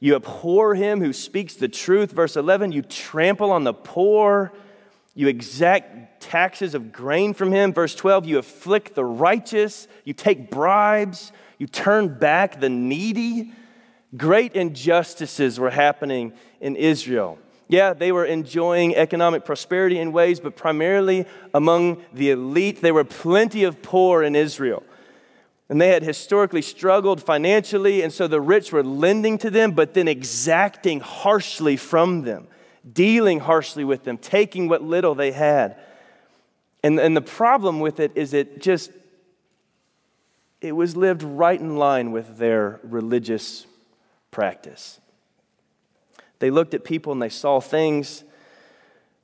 You 0.00 0.16
abhor 0.16 0.74
him 0.74 1.00
who 1.00 1.12
speaks 1.12 1.54
the 1.54 1.68
truth. 1.68 2.10
Verse 2.10 2.36
11, 2.36 2.72
you 2.72 2.82
trample 2.82 3.52
on 3.52 3.62
the 3.62 3.74
poor. 3.74 4.52
You 5.14 5.28
exact 5.28 6.22
taxes 6.22 6.74
of 6.74 6.92
grain 6.92 7.34
from 7.34 7.52
him. 7.52 7.72
Verse 7.72 7.94
12, 7.94 8.26
you 8.26 8.38
afflict 8.38 8.94
the 8.94 9.04
righteous. 9.04 9.86
You 10.04 10.14
take 10.14 10.50
bribes. 10.50 11.32
You 11.58 11.66
turn 11.66 12.18
back 12.18 12.60
the 12.60 12.70
needy. 12.70 13.52
Great 14.16 14.54
injustices 14.54 15.60
were 15.60 15.70
happening 15.70 16.32
in 16.60 16.76
Israel. 16.76 17.38
Yeah, 17.68 17.92
they 17.94 18.12
were 18.12 18.24
enjoying 18.24 18.94
economic 18.96 19.44
prosperity 19.44 19.98
in 19.98 20.12
ways, 20.12 20.40
but 20.40 20.56
primarily 20.56 21.26
among 21.54 22.02
the 22.12 22.30
elite. 22.30 22.80
There 22.80 22.94
were 22.94 23.04
plenty 23.04 23.64
of 23.64 23.82
poor 23.82 24.22
in 24.22 24.34
Israel. 24.34 24.82
And 25.68 25.80
they 25.80 25.88
had 25.88 26.02
historically 26.02 26.60
struggled 26.60 27.22
financially, 27.22 28.02
and 28.02 28.12
so 28.12 28.26
the 28.26 28.42
rich 28.42 28.72
were 28.72 28.82
lending 28.82 29.38
to 29.38 29.48
them, 29.48 29.72
but 29.72 29.94
then 29.94 30.06
exacting 30.06 31.00
harshly 31.00 31.76
from 31.76 32.22
them 32.22 32.46
dealing 32.90 33.40
harshly 33.40 33.84
with 33.84 34.04
them, 34.04 34.18
taking 34.18 34.68
what 34.68 34.82
little 34.82 35.14
they 35.14 35.32
had. 35.32 35.76
And, 36.82 36.98
and 36.98 37.16
the 37.16 37.22
problem 37.22 37.80
with 37.80 38.00
it 38.00 38.12
is 38.14 38.34
it 38.34 38.60
just, 38.60 38.90
it 40.60 40.72
was 40.72 40.96
lived 40.96 41.22
right 41.22 41.58
in 41.58 41.76
line 41.76 42.10
with 42.12 42.38
their 42.38 42.80
religious 42.82 43.66
practice. 44.30 45.00
They 46.40 46.50
looked 46.50 46.74
at 46.74 46.82
people 46.82 47.12
and 47.12 47.22
they 47.22 47.28
saw 47.28 47.60
things. 47.60 48.24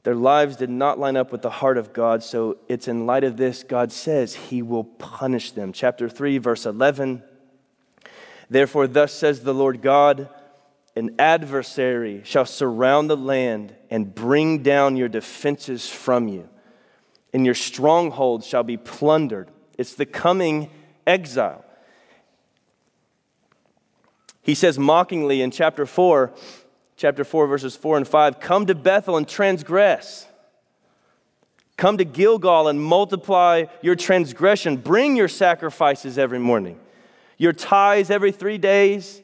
Their 0.05 0.15
lives 0.15 0.57
did 0.57 0.71
not 0.71 1.01
line 1.01 1.17
up 1.17 1.33
with 1.33 1.43
the 1.43 1.51
heart 1.51 1.77
of 1.77 1.93
God. 1.93 2.23
So 2.23 2.59
it's 2.69 2.87
in 2.87 3.07
light 3.07 3.25
of 3.25 3.37
this, 3.37 3.65
God 3.65 3.91
says 3.91 4.35
he 4.35 4.63
will 4.63 4.85
punish 4.85 5.51
them. 5.51 5.73
Chapter 5.73 6.09
3, 6.09 6.39
verse 6.39 6.65
11. 6.65 7.25
Therefore, 8.49 8.87
thus 8.87 9.13
says 9.13 9.41
the 9.41 9.53
Lord 9.53 9.83
God 9.83 10.29
an 10.99 11.15
adversary 11.21 12.23
shall 12.25 12.45
surround 12.45 13.09
the 13.09 13.17
land 13.17 13.73
and 13.89 14.13
bring 14.13 14.65
down 14.65 14.97
your 14.97 15.09
defenses 15.09 15.89
from 15.89 16.27
you, 16.27 16.49
and 17.33 17.47
your 17.47 17.55
strongholds 17.55 18.45
shall 18.45 18.65
be 18.65 18.77
plundered. 18.77 19.49
It's 19.79 19.95
the 19.95 20.07
coming 20.07 20.71
exile. 21.07 21.65
He 24.43 24.57
says 24.57 24.77
mockingly 24.77 25.41
in 25.41 25.53
chapter 25.53 25.87
4, 25.87 26.33
chapter 26.97 27.23
4, 27.23 27.47
verses 27.47 27.77
4 27.77 27.99
and 27.99 28.09
5 28.09 28.41
Come 28.41 28.67
to 28.67 28.75
Bethel 28.75 29.17
and 29.17 29.29
transgress. 29.29 30.27
Come 31.77 31.99
to 31.99 32.05
Gilgal 32.05 32.67
and 32.67 32.83
multiply 32.83 33.67
your 33.83 33.95
transgression. 33.95 34.79
Bring 34.79 35.15
your 35.15 35.29
sacrifices 35.29 36.19
every 36.19 36.41
morning, 36.41 36.81
your 37.37 37.53
tithes 37.53 38.11
every 38.11 38.33
three 38.33 38.59
days 38.59 39.23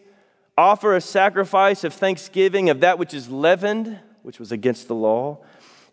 offer 0.57 0.95
a 0.95 1.01
sacrifice 1.01 1.85
of 1.85 1.93
thanksgiving 1.93 2.71
of 2.71 2.81
that 2.81 2.99
which 2.99 3.15
is 3.15 3.29
leavened, 3.29 3.99
which 4.23 4.39
was 4.39 4.53
against 4.53 4.89
the 4.89 4.95
law, 4.95 5.39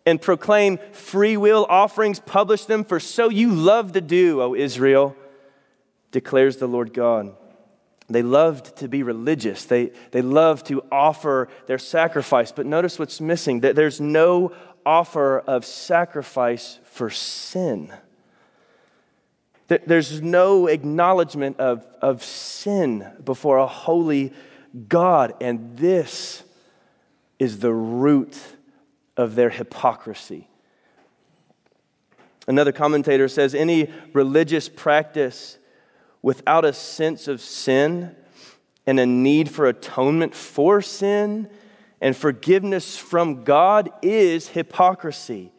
and 0.06 0.20
proclaim 0.20 0.78
free 0.92 1.36
will 1.36 1.66
offerings, 1.68 2.20
publish 2.20 2.64
them, 2.64 2.84
for 2.84 2.98
so 2.98 3.28
you 3.28 3.52
love 3.52 3.92
to 3.92 4.00
do, 4.00 4.40
O 4.42 4.54
Israel, 4.54 5.16
declares 6.10 6.56
the 6.56 6.66
Lord 6.66 6.92
God. 6.92 7.34
They 8.08 8.22
loved 8.22 8.76
to 8.78 8.88
be 8.88 9.02
religious. 9.02 9.64
They, 9.64 9.92
they 10.10 10.22
loved 10.22 10.66
to 10.66 10.84
offer 10.90 11.48
their 11.66 11.78
sacrifice. 11.78 12.52
But 12.52 12.66
notice 12.66 12.98
what's 12.98 13.20
missing 13.20 13.60
that 13.60 13.76
there's 13.76 14.00
no 14.00 14.52
offer 14.84 15.38
of 15.40 15.64
sacrifice 15.64 16.78
for 16.84 17.08
sin. 17.10 17.92
There's 19.68 20.20
no 20.20 20.66
acknowledgement 20.66 21.58
of, 21.58 21.86
of 22.02 22.22
sin 22.22 23.10
before 23.24 23.58
a 23.58 23.66
holy 23.66 24.32
God. 24.88 25.34
And 25.40 25.76
this 25.76 26.42
is 27.38 27.58
the 27.58 27.72
root 27.72 28.38
of 29.16 29.34
their 29.34 29.50
hypocrisy. 29.50 30.48
Another 32.48 32.72
commentator 32.72 33.28
says 33.28 33.54
any 33.54 33.92
religious 34.12 34.68
practice 34.68 35.58
without 36.22 36.64
a 36.64 36.72
sense 36.72 37.28
of 37.28 37.40
sin 37.40 38.14
and 38.86 38.98
a 38.98 39.06
need 39.06 39.48
for 39.48 39.66
atonement 39.66 40.34
for 40.34 40.82
sin 40.82 41.48
and 42.00 42.16
forgiveness 42.16 42.96
from 42.96 43.44
God 43.44 43.90
is 44.02 44.48
hypocrisy 44.48 45.52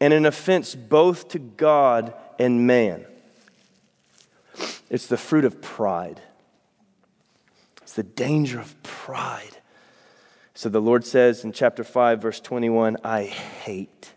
and 0.00 0.12
an 0.12 0.26
offense 0.26 0.74
both 0.74 1.28
to 1.28 1.38
God 1.38 2.14
and 2.38 2.66
man. 2.66 3.04
It's 4.90 5.06
the 5.06 5.16
fruit 5.16 5.44
of 5.44 5.60
pride. 5.60 6.20
It's 7.92 7.96
the 7.98 8.04
danger 8.04 8.58
of 8.58 8.82
pride. 8.82 9.58
So 10.54 10.70
the 10.70 10.80
Lord 10.80 11.04
says 11.04 11.44
in 11.44 11.52
chapter 11.52 11.84
5, 11.84 12.22
verse 12.22 12.40
21 12.40 12.96
I 13.04 13.24
hate, 13.24 14.14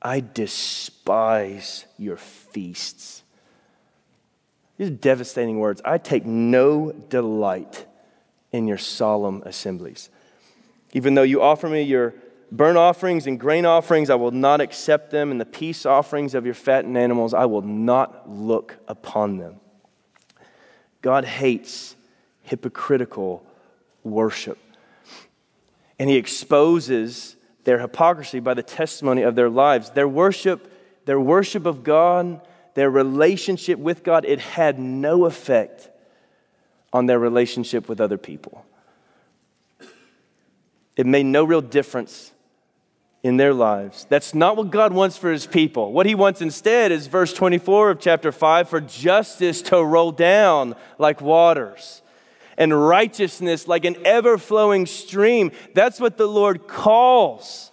I 0.00 0.20
despise 0.20 1.86
your 1.96 2.16
feasts. 2.16 3.24
These 4.76 4.90
are 4.90 4.94
devastating 4.94 5.58
words. 5.58 5.82
I 5.84 5.98
take 5.98 6.24
no 6.24 6.92
delight 6.92 7.84
in 8.52 8.68
your 8.68 8.78
solemn 8.78 9.42
assemblies. 9.44 10.08
Even 10.92 11.14
though 11.14 11.22
you 11.22 11.42
offer 11.42 11.68
me 11.68 11.82
your 11.82 12.14
burnt 12.52 12.78
offerings 12.78 13.26
and 13.26 13.40
grain 13.40 13.66
offerings, 13.66 14.08
I 14.08 14.14
will 14.14 14.30
not 14.30 14.60
accept 14.60 15.10
them, 15.10 15.32
and 15.32 15.40
the 15.40 15.46
peace 15.46 15.84
offerings 15.84 16.32
of 16.32 16.44
your 16.44 16.54
fattened 16.54 16.96
animals, 16.96 17.34
I 17.34 17.46
will 17.46 17.62
not 17.62 18.30
look 18.30 18.76
upon 18.86 19.38
them. 19.38 19.56
God 21.02 21.24
hates 21.24 21.96
hypocritical 22.48 23.44
worship. 24.02 24.58
And 25.98 26.08
he 26.08 26.16
exposes 26.16 27.36
their 27.64 27.78
hypocrisy 27.78 28.40
by 28.40 28.54
the 28.54 28.62
testimony 28.62 29.22
of 29.22 29.34
their 29.34 29.50
lives. 29.50 29.90
Their 29.90 30.08
worship, 30.08 30.72
their 31.04 31.20
worship 31.20 31.66
of 31.66 31.84
God, 31.84 32.40
their 32.74 32.90
relationship 32.90 33.78
with 33.78 34.02
God, 34.02 34.24
it 34.24 34.40
had 34.40 34.78
no 34.78 35.26
effect 35.26 35.90
on 36.92 37.06
their 37.06 37.18
relationship 37.18 37.88
with 37.88 38.00
other 38.00 38.16
people. 38.16 38.64
It 40.96 41.06
made 41.06 41.26
no 41.26 41.44
real 41.44 41.60
difference 41.60 42.32
in 43.22 43.36
their 43.36 43.52
lives. 43.52 44.06
That's 44.08 44.34
not 44.34 44.56
what 44.56 44.70
God 44.70 44.92
wants 44.92 45.16
for 45.16 45.30
his 45.30 45.46
people. 45.46 45.92
What 45.92 46.06
he 46.06 46.14
wants 46.14 46.40
instead 46.40 46.92
is 46.92 47.06
verse 47.06 47.32
24 47.34 47.90
of 47.90 48.00
chapter 48.00 48.32
5 48.32 48.68
for 48.68 48.80
justice 48.80 49.60
to 49.62 49.82
roll 49.82 50.12
down 50.12 50.76
like 50.98 51.20
waters 51.20 52.02
and 52.58 52.78
righteousness 52.78 53.66
like 53.66 53.86
an 53.86 53.96
ever 54.04 54.36
flowing 54.36 54.84
stream. 54.84 55.52
That's 55.74 55.98
what 55.98 56.18
the 56.18 56.26
Lord 56.26 56.66
calls 56.66 57.70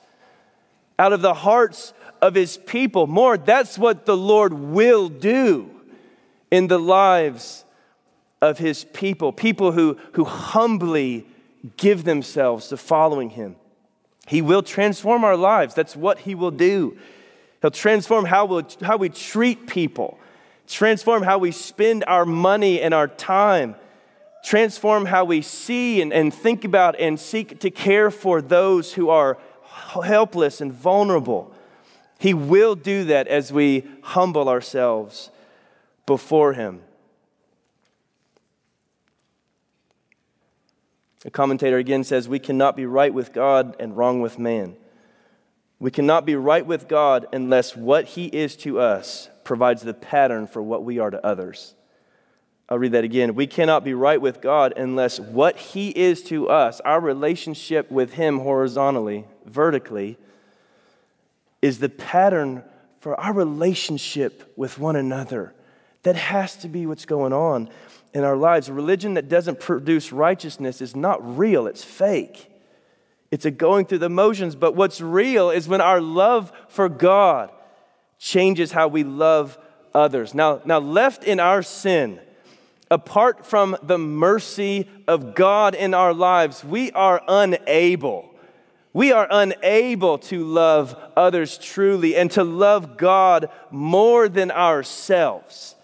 out 0.97 1.11
of 1.11 1.21
the 1.21 1.33
hearts 1.33 1.93
of 2.21 2.35
his 2.35 2.55
people. 2.55 3.07
More, 3.07 3.37
that's 3.37 3.77
what 3.77 4.05
the 4.05 4.15
Lord 4.15 4.53
will 4.53 5.09
do 5.09 5.69
in 6.51 6.67
the 6.67 6.79
lives 6.79 7.65
of 8.41 8.59
his 8.59 8.85
people, 8.85 9.33
people 9.33 9.71
who, 9.71 9.97
who 10.13 10.23
humbly 10.23 11.25
give 11.77 12.03
themselves 12.03 12.67
to 12.69 12.77
following 12.77 13.31
him. 13.31 13.55
He 14.27 14.41
will 14.41 14.63
transform 14.63 15.23
our 15.23 15.35
lives. 15.35 15.73
That's 15.73 15.95
what 15.95 16.19
he 16.19 16.35
will 16.35 16.51
do. 16.51 16.97
He'll 17.61 17.71
transform 17.71 18.25
how, 18.25 18.45
we 18.45 18.55
we'll, 18.55 18.67
how 18.81 18.97
we 18.97 19.09
treat 19.09 19.67
people, 19.67 20.19
transform 20.67 21.23
how 21.23 21.39
we 21.39 21.51
spend 21.51 22.03
our 22.05 22.25
money 22.25 22.81
and 22.81 22.93
our 22.93 23.07
time, 23.07 23.75
transform 24.45 25.05
how 25.05 25.25
we 25.25 25.41
see 25.41 26.01
and, 26.01 26.13
and 26.13 26.33
think 26.33 26.63
about 26.63 26.99
and 26.99 27.19
seek 27.19 27.59
to 27.59 27.71
care 27.71 28.11
for 28.11 28.41
those 28.41 28.93
who 28.93 29.09
are 29.09 29.37
helpless 30.03 30.61
and 30.61 30.71
vulnerable. 30.71 31.51
He 32.19 32.33
will 32.33 32.75
do 32.75 33.05
that 33.05 33.27
as 33.27 33.51
we 33.51 33.85
humble 34.01 34.47
ourselves 34.47 35.31
before 36.05 36.53
Him. 36.53 36.81
A 41.25 41.31
commentator 41.31 41.77
again 41.77 42.03
says, 42.03 42.29
We 42.29 42.39
cannot 42.39 42.75
be 42.77 42.85
right 42.85 43.13
with 43.13 43.33
God 43.33 43.75
and 43.79 43.97
wrong 43.97 44.21
with 44.21 44.37
man. 44.37 44.75
We 45.79 45.89
cannot 45.89 46.23
be 46.25 46.35
right 46.35 46.65
with 46.65 46.87
God 46.87 47.25
unless 47.33 47.75
what 47.75 48.05
He 48.05 48.27
is 48.27 48.55
to 48.57 48.79
us 48.79 49.27
provides 49.43 49.81
the 49.81 49.93
pattern 49.95 50.45
for 50.45 50.61
what 50.61 50.83
we 50.83 50.99
are 50.99 51.09
to 51.09 51.25
others. 51.25 51.73
I'll 52.67 52.79
read 52.79 52.93
that 52.93 53.03
again. 53.03 53.35
We 53.35 53.45
cannot 53.45 53.83
be 53.83 53.93
right 53.93 54.19
with 54.19 54.41
God 54.41 54.73
unless 54.75 55.19
what 55.19 55.55
He 55.57 55.89
is 55.89 56.23
to 56.23 56.49
us, 56.49 56.79
our 56.81 56.99
relationship 56.99 57.91
with 57.91 58.13
Him 58.13 58.39
horizontally, 58.39 59.25
vertically, 59.45 60.17
is 61.61 61.79
the 61.79 61.89
pattern 61.89 62.63
for 62.99 63.19
our 63.19 63.33
relationship 63.33 64.51
with 64.55 64.79
one 64.79 64.95
another. 64.95 65.53
That 66.03 66.15
has 66.15 66.55
to 66.57 66.67
be 66.67 66.85
what's 66.85 67.05
going 67.05 67.33
on 67.33 67.69
in 68.13 68.23
our 68.23 68.35
lives. 68.35 68.69
Religion 68.69 69.13
that 69.13 69.29
doesn't 69.29 69.59
produce 69.59 70.11
righteousness 70.11 70.81
is 70.81 70.95
not 70.95 71.37
real, 71.37 71.67
it's 71.67 71.83
fake. 71.83 72.51
It's 73.29 73.45
a 73.45 73.51
going 73.51 73.85
through 73.85 73.99
the 73.99 74.09
motions, 74.09 74.55
but 74.55 74.75
what's 74.75 75.01
real 75.01 75.49
is 75.49 75.67
when 75.67 75.81
our 75.81 75.99
love 75.99 76.51
for 76.69 76.87
God 76.87 77.51
changes 78.17 78.71
how 78.71 78.87
we 78.87 79.03
love 79.03 79.57
others. 79.93 80.33
Now, 80.33 80.61
now 80.65 80.79
left 80.79 81.23
in 81.23 81.39
our 81.39 81.61
sin, 81.61 82.19
apart 82.89 83.45
from 83.45 83.77
the 83.83 83.97
mercy 83.97 84.87
of 85.07 85.35
God 85.35 85.75
in 85.75 85.93
our 85.93 86.13
lives, 86.13 86.63
we 86.63 86.91
are 86.91 87.21
unable. 87.27 88.31
We 88.93 89.11
are 89.11 89.27
unable 89.29 90.19
to 90.19 90.43
love 90.43 90.95
others 91.17 91.57
truly 91.57 92.15
and 92.15 92.31
to 92.31 92.43
love 92.43 92.97
God 92.97 93.49
more 93.69 94.29
than 94.29 94.51
ourselves. 94.51 95.75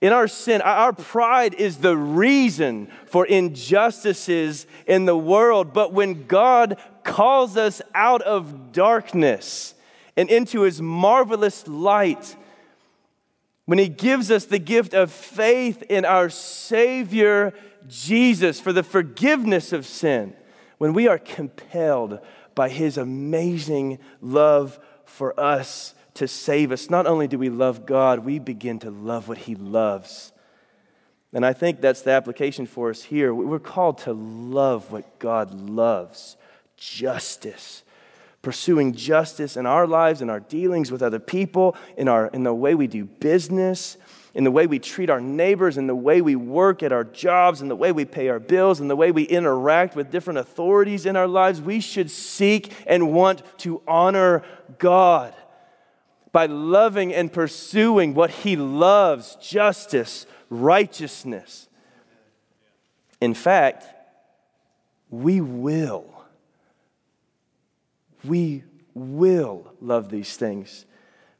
In 0.00 0.12
our 0.12 0.26
sin, 0.26 0.60
our 0.62 0.92
pride 0.92 1.54
is 1.54 1.76
the 1.76 1.96
reason 1.96 2.88
for 3.06 3.24
injustices 3.24 4.66
in 4.88 5.04
the 5.04 5.16
world. 5.16 5.72
But 5.72 5.92
when 5.92 6.26
God 6.26 6.78
calls 7.04 7.56
us 7.56 7.80
out 7.94 8.22
of 8.22 8.72
darkness 8.72 9.74
and 10.16 10.28
into 10.28 10.62
his 10.62 10.82
marvelous 10.82 11.68
light, 11.68 12.34
when 13.66 13.78
he 13.78 13.88
gives 13.88 14.30
us 14.30 14.44
the 14.44 14.58
gift 14.58 14.94
of 14.94 15.10
faith 15.10 15.82
in 15.88 16.04
our 16.04 16.28
Savior 16.28 17.54
Jesus 17.88 18.60
for 18.60 18.72
the 18.72 18.82
forgiveness 18.82 19.72
of 19.72 19.86
sin, 19.86 20.34
when 20.78 20.92
we 20.92 21.08
are 21.08 21.18
compelled 21.18 22.18
by 22.54 22.68
his 22.68 22.98
amazing 22.98 23.98
love 24.20 24.78
for 25.04 25.38
us 25.38 25.94
to 26.14 26.28
save 26.28 26.72
us, 26.72 26.90
not 26.90 27.06
only 27.06 27.26
do 27.26 27.38
we 27.38 27.48
love 27.48 27.86
God, 27.86 28.20
we 28.20 28.38
begin 28.38 28.78
to 28.80 28.90
love 28.90 29.28
what 29.28 29.38
He 29.38 29.54
loves. 29.54 30.32
And 31.32 31.46
I 31.46 31.52
think 31.54 31.80
that's 31.80 32.02
the 32.02 32.10
application 32.10 32.66
for 32.66 32.90
us 32.90 33.02
here. 33.02 33.32
We're 33.32 33.58
called 33.58 33.98
to 33.98 34.12
love 34.12 34.92
what 34.92 35.18
God 35.18 35.54
loves 35.54 36.36
justice. 36.76 37.82
Pursuing 38.42 38.92
justice 38.92 39.56
in 39.56 39.66
our 39.66 39.86
lives, 39.86 40.20
in 40.20 40.28
our 40.28 40.40
dealings 40.40 40.90
with 40.90 41.02
other 41.02 41.20
people, 41.20 41.76
in, 41.96 42.08
our, 42.08 42.26
in 42.26 42.42
the 42.42 42.52
way 42.52 42.74
we 42.74 42.88
do 42.88 43.04
business, 43.04 43.96
in 44.34 44.44
the 44.44 44.50
way 44.50 44.66
we 44.66 44.78
treat 44.78 45.10
our 45.10 45.20
neighbors, 45.20 45.78
in 45.78 45.86
the 45.86 45.94
way 45.94 46.20
we 46.20 46.34
work 46.34 46.82
at 46.82 46.92
our 46.92 47.04
jobs, 47.04 47.60
in 47.62 47.68
the 47.68 47.76
way 47.76 47.92
we 47.92 48.04
pay 48.04 48.28
our 48.28 48.40
bills, 48.40 48.80
in 48.80 48.88
the 48.88 48.96
way 48.96 49.12
we 49.12 49.24
interact 49.24 49.94
with 49.94 50.10
different 50.10 50.38
authorities 50.38 51.06
in 51.06 51.16
our 51.16 51.28
lives. 51.28 51.60
We 51.60 51.80
should 51.80 52.10
seek 52.10 52.72
and 52.86 53.12
want 53.12 53.42
to 53.58 53.82
honor 53.86 54.42
God 54.78 55.34
by 56.32 56.46
loving 56.46 57.14
and 57.14 57.30
pursuing 57.30 58.14
what 58.14 58.30
he 58.30 58.56
loves 58.56 59.36
justice, 59.36 60.26
righteousness. 60.48 61.68
In 63.20 63.34
fact, 63.34 63.84
we 65.10 65.40
will. 65.40 66.11
We 68.24 68.64
will 68.94 69.72
love 69.80 70.10
these 70.10 70.36
things 70.36 70.86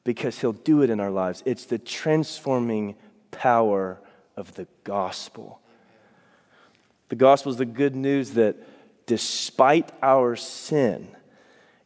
because 0.05 0.41
he'll 0.41 0.53
do 0.53 0.83
it 0.83 0.91
in 0.91 1.01
our 1.01 1.11
lives. 1.11 1.43
It's 1.47 1.67
the 1.67 1.79
transforming 1.79 2.97
power 3.31 4.01
of 4.37 4.55
the 4.55 4.67
gospel. 4.85 5.61
The 7.09 7.17
gospel 7.17 7.53
is 7.53 7.59
the 7.59 7.65
good 7.65 7.95
news 7.95 8.33
that 8.33 8.57
despite 9.07 9.93
our 10.03 10.35
sin 10.37 11.09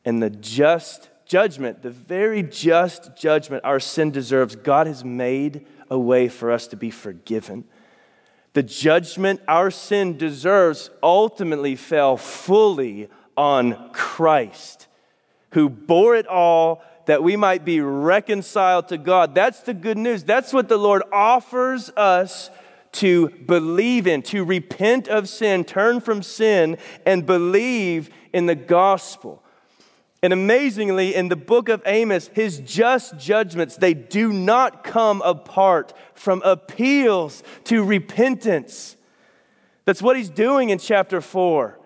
and 0.04 0.22
the 0.22 0.30
just 0.30 1.11
judgment, 1.26 1.82
the 1.82 1.90
very 1.90 2.42
just 2.42 3.16
judgment 3.16 3.64
our 3.64 3.80
sin 3.80 4.11
deserves, 4.11 4.56
God 4.56 4.87
has 4.87 5.04
made 5.04 5.66
a 5.90 5.98
way 5.98 6.28
for 6.28 6.50
us 6.50 6.66
to 6.68 6.76
be 6.76 6.90
forgiven. 6.90 7.64
The 8.52 8.62
judgment 8.62 9.40
our 9.46 9.70
sin 9.70 10.16
deserves 10.16 10.90
ultimately 11.02 11.76
fell 11.76 12.16
fully 12.16 13.11
on 13.37 13.90
Christ, 13.92 14.86
who 15.57 15.71
bore 15.71 16.14
it 16.14 16.27
all 16.27 16.83
that 17.07 17.23
we 17.23 17.35
might 17.35 17.64
be 17.64 17.81
reconciled 17.81 18.88
to 18.88 18.99
God. 18.99 19.35
That's 19.35 19.61
the 19.61 19.73
good 19.73 19.97
news. 19.97 20.23
That's 20.23 20.53
what 20.53 20.69
the 20.69 20.77
Lord 20.77 21.03
offers 21.11 21.88
us 21.97 22.51
to 22.92 23.31
believe 23.31 24.07
in, 24.07 24.21
to 24.25 24.45
repent 24.45 25.09
of 25.09 25.31
sin, 25.31 25.64
turn 25.64 26.03
from 26.03 26.23
sin, 26.23 26.77
and 27.07 27.25
believe 27.25 28.11
in 28.35 28.45
the 28.45 28.55
gospel. 28.55 29.42
And 30.23 30.35
amazingly, 30.35 31.14
in 31.14 31.29
the 31.29 31.37
book 31.37 31.71
of 31.71 31.83
Amos, 31.87 32.29
his 32.35 32.59
just 32.59 33.16
judgments, 33.16 33.77
they 33.77 33.95
do 33.95 34.35
not 34.35 34.85
come 34.85 35.23
apart 35.23 35.95
from 36.12 36.42
appeals 36.45 37.42
to 37.64 37.83
repentance. 37.83 38.95
That's 39.87 40.03
what 40.03 40.19
he's 40.19 40.29
doing 40.29 40.69
in 40.69 40.79
chapter 40.79 41.23
4. 41.23 41.79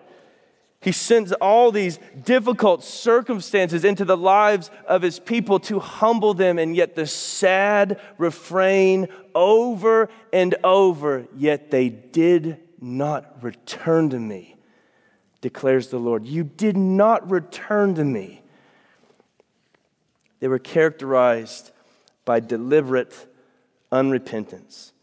He 0.81 0.91
sends 0.91 1.31
all 1.33 1.71
these 1.71 1.99
difficult 2.23 2.83
circumstances 2.83 3.85
into 3.85 4.03
the 4.03 4.17
lives 4.17 4.71
of 4.87 5.03
his 5.03 5.19
people 5.19 5.59
to 5.61 5.79
humble 5.79 6.33
them, 6.33 6.57
and 6.57 6.75
yet 6.75 6.95
the 6.95 7.05
sad 7.05 7.99
refrain 8.17 9.07
over 9.35 10.09
and 10.33 10.55
over, 10.63 11.27
yet 11.37 11.69
they 11.69 11.89
did 11.89 12.57
not 12.81 13.43
return 13.43 14.09
to 14.09 14.19
me, 14.19 14.55
declares 15.39 15.89
the 15.89 15.99
Lord. 15.99 16.25
You 16.25 16.43
did 16.43 16.75
not 16.75 17.29
return 17.29 17.93
to 17.95 18.03
me. 18.03 18.41
They 20.39 20.47
were 20.47 20.57
characterized 20.57 21.71
by 22.25 22.39
deliberate 22.39 23.27
unrepentance. 23.91 24.93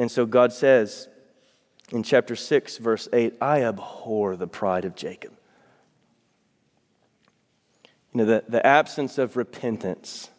And 0.00 0.10
so 0.10 0.26
God 0.26 0.52
says 0.52 1.06
in 1.92 2.02
chapter 2.02 2.34
6, 2.34 2.78
verse 2.78 3.08
8, 3.12 3.34
I 3.40 3.62
abhor 3.62 4.34
the 4.36 4.46
pride 4.46 4.84
of 4.84 4.96
Jacob. 4.96 5.32
You 8.12 8.18
know, 8.18 8.24
the, 8.24 8.44
the 8.48 8.66
absence 8.66 9.18
of 9.18 9.36
repentance, 9.36 10.30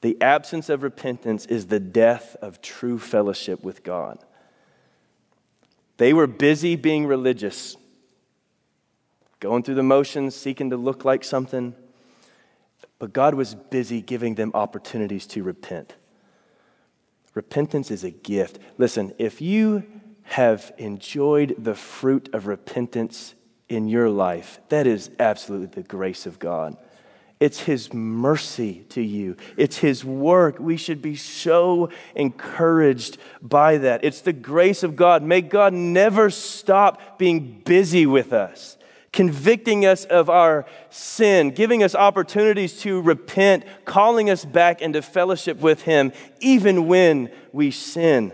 the 0.00 0.20
absence 0.20 0.68
of 0.68 0.82
repentance 0.82 1.46
is 1.46 1.66
the 1.66 1.80
death 1.80 2.36
of 2.40 2.60
true 2.62 2.98
fellowship 2.98 3.62
with 3.62 3.82
God. 3.82 4.18
They 5.98 6.12
were 6.12 6.26
busy 6.26 6.76
being 6.76 7.06
religious, 7.06 7.76
going 9.40 9.62
through 9.62 9.76
the 9.76 9.82
motions, 9.82 10.34
seeking 10.34 10.70
to 10.70 10.76
look 10.76 11.04
like 11.04 11.22
something. 11.24 11.74
But 12.98 13.12
God 13.12 13.34
was 13.34 13.54
busy 13.54 14.00
giving 14.00 14.34
them 14.34 14.50
opportunities 14.54 15.26
to 15.28 15.42
repent. 15.42 15.94
Repentance 17.34 17.90
is 17.90 18.04
a 18.04 18.10
gift. 18.10 18.58
Listen, 18.78 19.12
if 19.18 19.42
you 19.42 19.84
have 20.26 20.72
enjoyed 20.76 21.54
the 21.58 21.74
fruit 21.74 22.28
of 22.32 22.46
repentance 22.46 23.34
in 23.68 23.88
your 23.88 24.08
life, 24.08 24.60
that 24.68 24.86
is 24.86 25.10
absolutely 25.18 25.66
the 25.66 25.82
grace 25.82 26.26
of 26.26 26.38
God. 26.38 26.76
It's 27.38 27.60
His 27.60 27.92
mercy 27.92 28.84
to 28.90 29.02
you. 29.02 29.36
It's 29.56 29.78
His 29.78 30.04
work. 30.04 30.58
We 30.58 30.76
should 30.76 31.02
be 31.02 31.16
so 31.16 31.90
encouraged 32.14 33.18
by 33.42 33.78
that. 33.78 34.04
It's 34.04 34.22
the 34.22 34.32
grace 34.32 34.82
of 34.82 34.96
God. 34.96 35.22
May 35.22 35.42
God 35.42 35.72
never 35.72 36.30
stop 36.30 37.18
being 37.18 37.62
busy 37.64 38.06
with 38.06 38.32
us 38.32 38.76
convicting 39.12 39.86
us 39.86 40.04
of 40.04 40.28
our 40.28 40.66
sin, 40.90 41.50
giving 41.50 41.82
us 41.82 41.94
opportunities 41.94 42.78
to 42.80 43.00
repent, 43.00 43.64
calling 43.86 44.28
us 44.28 44.44
back 44.44 44.82
into 44.82 45.00
fellowship 45.00 45.58
with 45.58 45.80
Him, 45.80 46.12
even 46.40 46.86
when 46.86 47.30
we 47.50 47.70
sin. 47.70 48.30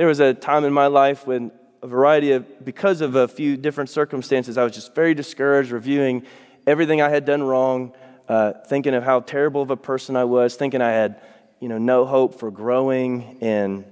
There 0.00 0.06
was 0.06 0.20
a 0.20 0.32
time 0.32 0.64
in 0.64 0.72
my 0.72 0.86
life 0.86 1.26
when 1.26 1.52
a 1.82 1.86
variety 1.86 2.32
of, 2.32 2.64
because 2.64 3.02
of 3.02 3.16
a 3.16 3.28
few 3.28 3.58
different 3.58 3.90
circumstances, 3.90 4.56
I 4.56 4.64
was 4.64 4.72
just 4.72 4.94
very 4.94 5.12
discouraged, 5.12 5.72
reviewing 5.72 6.22
everything 6.66 7.02
I 7.02 7.10
had 7.10 7.26
done 7.26 7.42
wrong, 7.42 7.92
uh, 8.26 8.54
thinking 8.66 8.94
of 8.94 9.04
how 9.04 9.20
terrible 9.20 9.60
of 9.60 9.70
a 9.70 9.76
person 9.76 10.16
I 10.16 10.24
was, 10.24 10.56
thinking 10.56 10.80
I 10.80 10.88
had, 10.88 11.20
you 11.60 11.68
know, 11.68 11.76
no 11.76 12.06
hope 12.06 12.40
for 12.40 12.50
growing 12.50 13.36
and, 13.42 13.84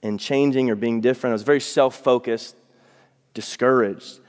and 0.00 0.20
changing 0.20 0.70
or 0.70 0.76
being 0.76 1.00
different. 1.00 1.32
I 1.32 1.34
was 1.34 1.42
very 1.42 1.60
self 1.60 1.96
focused, 1.96 2.54
discouraged. 3.34 4.20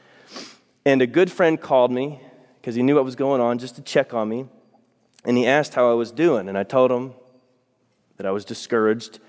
And 0.83 1.03
a 1.03 1.07
good 1.07 1.31
friend 1.31 1.61
called 1.61 1.91
me 1.91 2.19
because 2.59 2.73
he 2.73 2.81
knew 2.81 2.95
what 2.95 3.05
was 3.05 3.15
going 3.15 3.39
on 3.39 3.59
just 3.59 3.75
to 3.75 3.83
check 3.83 4.15
on 4.15 4.27
me. 4.27 4.47
And 5.23 5.37
he 5.37 5.45
asked 5.45 5.75
how 5.75 5.91
I 5.91 5.93
was 5.93 6.11
doing. 6.11 6.49
And 6.49 6.57
I 6.57 6.63
told 6.63 6.91
him 6.91 7.13
that 8.15 8.25
I 8.25 8.31
was 8.31 8.43
discouraged. 8.45 9.19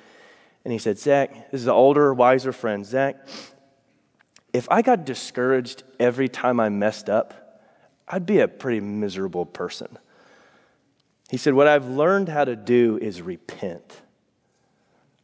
And 0.65 0.73
he 0.73 0.79
said, 0.79 0.99
Zach, 0.99 1.51
this 1.51 1.63
is 1.63 1.67
an 1.67 1.73
older, 1.73 2.13
wiser 2.13 2.53
friend. 2.53 2.85
Zach, 2.85 3.17
if 4.53 4.69
I 4.71 4.83
got 4.83 5.05
discouraged 5.05 5.83
every 5.99 6.29
time 6.29 6.61
I 6.61 6.69
messed 6.69 7.09
up, 7.09 7.63
I'd 8.07 8.27
be 8.27 8.41
a 8.41 8.49
pretty 8.49 8.81
miserable 8.81 9.47
person. 9.47 9.99
He 11.29 11.37
said, 11.37 11.55
What 11.55 11.69
I've 11.69 11.87
learned 11.87 12.29
how 12.29 12.45
to 12.45 12.57
do 12.57 12.99
is 13.01 13.21
repent. 13.21 14.01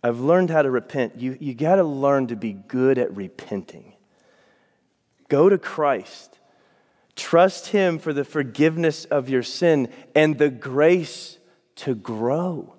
I've 0.03 0.21
learned 0.21 0.51
how 0.51 0.61
to 0.63 0.71
repent. 0.71 1.17
You, 1.17 1.37
you 1.41 1.55
got 1.55 1.77
to 1.77 1.85
learn 1.85 2.27
to 2.27 2.37
be 2.37 2.53
good 2.53 2.99
at 2.99 3.17
repenting. 3.17 3.95
Go 5.29 5.49
to 5.49 5.57
Christ. 5.57 6.39
Trust 7.17 7.69
Him 7.69 7.99
for 7.99 8.13
the 8.13 8.25
forgiveness 8.25 9.07
of 9.07 9.31
your 9.31 9.43
sin 9.43 9.89
and 10.15 10.37
the 10.37 10.51
grace 10.51 11.39
to 11.77 11.95
grow 11.95 12.74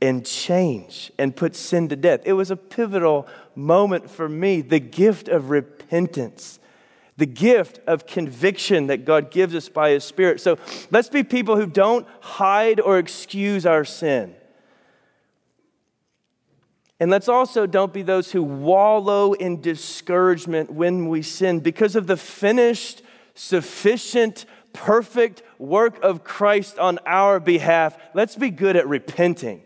and 0.00 0.24
change 0.24 1.12
and 1.18 1.34
put 1.34 1.56
sin 1.56 1.88
to 1.88 1.96
death. 1.96 2.20
It 2.24 2.34
was 2.34 2.50
a 2.50 2.56
pivotal 2.56 3.26
moment 3.54 4.10
for 4.10 4.28
me, 4.28 4.60
the 4.60 4.78
gift 4.78 5.28
of 5.28 5.50
repentance, 5.50 6.60
the 7.16 7.26
gift 7.26 7.80
of 7.86 8.06
conviction 8.06 8.86
that 8.86 9.04
God 9.04 9.30
gives 9.30 9.54
us 9.54 9.68
by 9.68 9.90
His 9.90 10.04
Spirit. 10.04 10.40
So 10.40 10.58
let's 10.90 11.08
be 11.08 11.24
people 11.24 11.56
who 11.56 11.66
don't 11.66 12.06
hide 12.20 12.80
or 12.80 12.98
excuse 12.98 13.66
our 13.66 13.84
sin. 13.84 14.34
And 17.00 17.10
let's 17.10 17.28
also 17.28 17.66
don't 17.66 17.92
be 17.92 18.02
those 18.02 18.32
who 18.32 18.42
wallow 18.42 19.32
in 19.32 19.60
discouragement 19.60 20.72
when 20.72 21.08
we 21.08 21.22
sin 21.22 21.60
because 21.60 21.94
of 21.94 22.08
the 22.08 22.16
finished, 22.16 23.02
sufficient, 23.34 24.46
perfect 24.72 25.42
work 25.58 26.02
of 26.02 26.24
Christ 26.24 26.78
on 26.78 26.98
our 27.06 27.38
behalf. 27.38 27.96
Let's 28.14 28.34
be 28.34 28.50
good 28.50 28.76
at 28.76 28.88
repenting, 28.88 29.62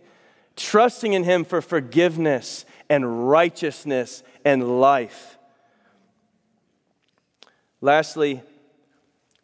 trusting 0.63 1.13
in 1.13 1.25
Him 1.25 1.45
for 1.45 1.61
forgiveness 1.61 2.65
and 2.89 3.29
righteousness 3.29 4.23
and 4.45 4.81
life. 4.81 5.39
Lastly, 7.81 8.43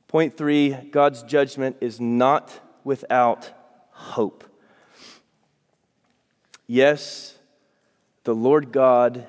point 0.07 0.37
three 0.37 0.71
God's 0.71 1.23
judgment 1.25 1.77
is 1.81 2.01
not 2.01 2.61
without 2.85 3.51
hope. 3.91 4.45
Yes, 6.67 7.37
the 8.25 8.35
Lord 8.35 8.73
God 8.73 9.27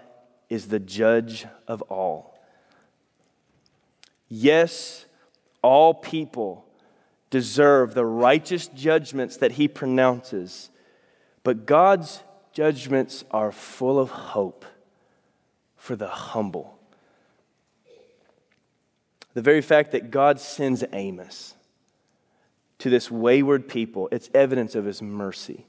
is 0.50 0.68
the 0.68 0.80
judge 0.80 1.46
of 1.68 1.82
all. 1.84 2.40
Yes, 4.28 5.06
all 5.62 5.94
people 5.94 6.66
deserve 7.30 7.94
the 7.94 8.06
righteous 8.06 8.68
judgments 8.68 9.38
that 9.38 9.54
he 9.54 9.68
pronounces, 9.68 10.70
but 11.50 11.66
God's 11.66 12.22
judgments 12.54 13.26
are 13.32 13.52
full 13.52 13.98
of 13.98 14.12
hope 14.12 14.66
for 15.76 15.96
the 15.96 16.08
humble. 16.08 16.78
The 19.34 19.42
very 19.42 19.64
fact 19.64 19.94
that 19.94 20.12
God 20.12 20.40
sends 20.40 20.84
Amos 20.94 21.56
to 22.78 22.92
this 22.92 23.10
wayward 23.10 23.68
people, 23.68 24.10
it's 24.12 24.30
evidence 24.32 24.76
of 24.76 24.86
his 24.86 25.02
mercy. 25.02 25.66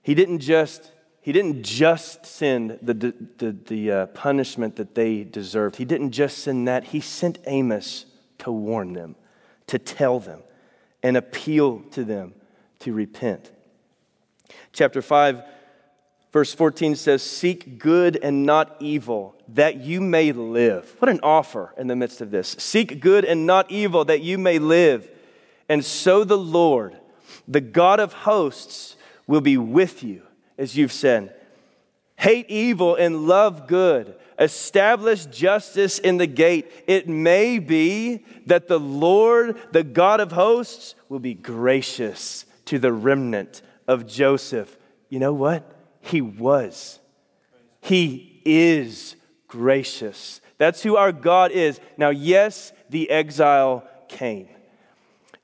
He 0.00 0.14
didn't 0.14 0.38
just 0.38 0.90
he 1.20 1.32
didn't 1.32 1.62
just 1.62 2.24
send 2.24 2.78
the, 2.80 2.94
the, 2.94 3.52
the 3.52 3.92
uh, 3.92 4.06
punishment 4.06 4.76
that 4.76 4.94
they 4.94 5.22
deserved. 5.22 5.76
He 5.76 5.84
didn't 5.84 6.12
just 6.12 6.38
send 6.38 6.66
that. 6.66 6.84
He 6.84 7.00
sent 7.00 7.40
Amos 7.46 8.06
to 8.38 8.50
warn 8.50 8.94
them, 8.94 9.16
to 9.66 9.78
tell 9.78 10.18
them, 10.18 10.40
and 11.02 11.14
appeal 11.14 11.80
to 11.90 12.04
them 12.04 12.32
to 12.78 12.94
repent. 12.94 13.50
Chapter 14.72 15.02
5, 15.02 15.42
verse 16.32 16.54
14 16.54 16.96
says, 16.96 17.22
Seek 17.22 17.78
good 17.78 18.18
and 18.22 18.44
not 18.44 18.76
evil, 18.80 19.34
that 19.48 19.76
you 19.76 20.00
may 20.00 20.32
live. 20.32 20.94
What 20.98 21.08
an 21.08 21.20
offer 21.22 21.72
in 21.76 21.86
the 21.86 21.96
midst 21.96 22.20
of 22.20 22.30
this. 22.30 22.56
Seek 22.58 23.00
good 23.00 23.24
and 23.24 23.46
not 23.46 23.70
evil, 23.70 24.04
that 24.04 24.22
you 24.22 24.38
may 24.38 24.58
live. 24.58 25.08
And 25.68 25.84
so 25.84 26.24
the 26.24 26.38
Lord, 26.38 26.96
the 27.48 27.60
God 27.60 28.00
of 28.00 28.12
hosts, 28.12 28.96
will 29.26 29.40
be 29.40 29.56
with 29.56 30.02
you 30.02 30.22
as 30.58 30.76
you've 30.76 30.92
said. 30.92 31.34
Hate 32.16 32.48
evil 32.48 32.94
and 32.94 33.26
love 33.26 33.66
good. 33.66 34.16
Establish 34.38 35.26
justice 35.26 35.98
in 35.98 36.16
the 36.16 36.26
gate. 36.26 36.70
It 36.86 37.08
may 37.08 37.58
be 37.58 38.24
that 38.46 38.68
the 38.68 38.80
Lord, 38.80 39.58
the 39.72 39.84
God 39.84 40.20
of 40.20 40.32
hosts, 40.32 40.94
will 41.08 41.18
be 41.18 41.34
gracious 41.34 42.44
to 42.66 42.78
the 42.78 42.92
remnant 42.92 43.62
of 43.86 44.06
Joseph. 44.06 44.76
You 45.08 45.18
know 45.18 45.32
what? 45.32 45.70
He 46.00 46.20
was. 46.20 46.98
He 47.80 48.42
is 48.44 49.16
gracious. 49.48 50.40
That's 50.58 50.82
who 50.82 50.96
our 50.96 51.12
God 51.12 51.52
is. 51.52 51.80
Now, 51.96 52.10
yes, 52.10 52.72
the 52.88 53.10
exile 53.10 53.86
came. 54.08 54.48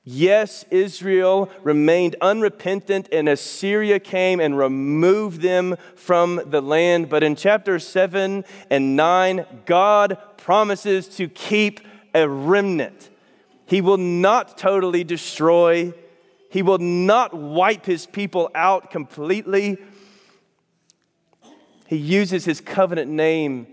Yes, 0.05 0.65
Israel 0.69 1.49
remained 1.61 2.17
unrepentant, 2.19 3.07
and 3.13 3.29
Assyria 3.29 3.99
came 3.99 4.41
and 4.41 4.57
removed 4.57 5.41
them 5.41 5.77
from 5.95 6.41
the 6.45 6.61
land. 6.61 7.07
But 7.07 7.23
in 7.23 7.37
chapter 7.37 7.79
7 7.79 8.43
and 8.69 8.95
9, 8.97 9.45
God 9.65 10.17
promises 10.35 11.07
to 11.15 11.29
keep 11.29 11.79
a 12.13 12.27
remnant. 12.27 13.09
He 13.65 13.79
will 13.79 13.97
not 13.97 14.57
totally 14.57 15.05
destroy, 15.05 15.93
He 16.53 16.61
will 16.61 16.77
not 16.77 17.33
wipe 17.33 17.83
His 17.87 18.05
people 18.05 18.51
out 18.53 18.91
completely. 18.91 19.79
He 21.87 21.97
uses 21.97 22.45
His 22.45 22.61
covenant 22.61 23.09
name 23.09 23.65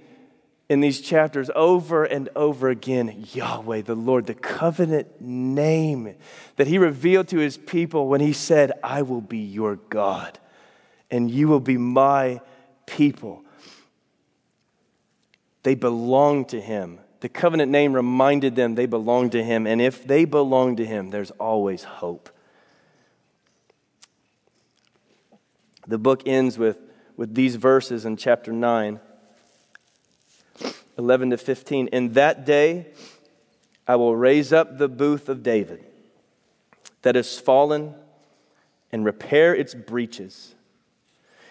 in 0.70 0.80
these 0.80 1.02
chapters 1.02 1.50
over 1.54 2.04
and 2.04 2.30
over 2.34 2.70
again 2.70 3.26
Yahweh, 3.34 3.82
the 3.82 3.94
Lord, 3.94 4.24
the 4.24 4.34
covenant 4.34 5.20
name 5.20 6.14
that 6.56 6.68
he 6.68 6.78
revealed 6.78 7.28
to 7.28 7.38
his 7.38 7.58
people 7.58 8.06
when 8.08 8.20
he 8.20 8.32
said, 8.32 8.72
I 8.82 9.02
will 9.02 9.20
be 9.20 9.40
your 9.40 9.76
God 9.76 10.38
and 11.10 11.30
you 11.30 11.48
will 11.48 11.60
be 11.60 11.76
my 11.76 12.40
people. 12.86 13.44
They 15.64 15.74
belong 15.74 16.44
to 16.46 16.60
him. 16.60 17.00
The 17.18 17.28
covenant 17.28 17.70
name 17.70 17.92
reminded 17.92 18.54
them 18.54 18.74
they 18.76 18.86
belong 18.86 19.30
to 19.30 19.42
him. 19.42 19.66
And 19.66 19.82
if 19.82 20.06
they 20.06 20.24
belong 20.24 20.76
to 20.76 20.86
him, 20.86 21.10
there's 21.10 21.32
always 21.32 21.82
hope. 21.82 22.30
The 25.90 25.98
book 25.98 26.22
ends 26.24 26.56
with, 26.56 26.78
with 27.16 27.34
these 27.34 27.56
verses 27.56 28.06
in 28.06 28.16
chapter 28.16 28.52
9, 28.52 29.00
11 30.96 31.30
to 31.30 31.36
15. 31.36 31.88
In 31.88 32.12
that 32.12 32.46
day, 32.46 32.86
I 33.88 33.96
will 33.96 34.14
raise 34.14 34.52
up 34.52 34.78
the 34.78 34.86
booth 34.86 35.28
of 35.28 35.42
David 35.42 35.84
that 37.02 37.16
has 37.16 37.40
fallen 37.40 37.96
and 38.92 39.04
repair 39.04 39.52
its 39.52 39.74
breaches 39.74 40.54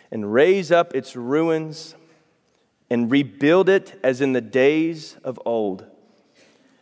and 0.09 0.33
raise 0.33 0.71
up 0.71 0.95
its 0.95 1.17
ruins 1.17 1.95
and 2.89 3.11
rebuild 3.11 3.67
it 3.67 3.99
as 4.01 4.21
in 4.21 4.31
the 4.31 4.39
days 4.39 5.17
of 5.21 5.37
old, 5.45 5.85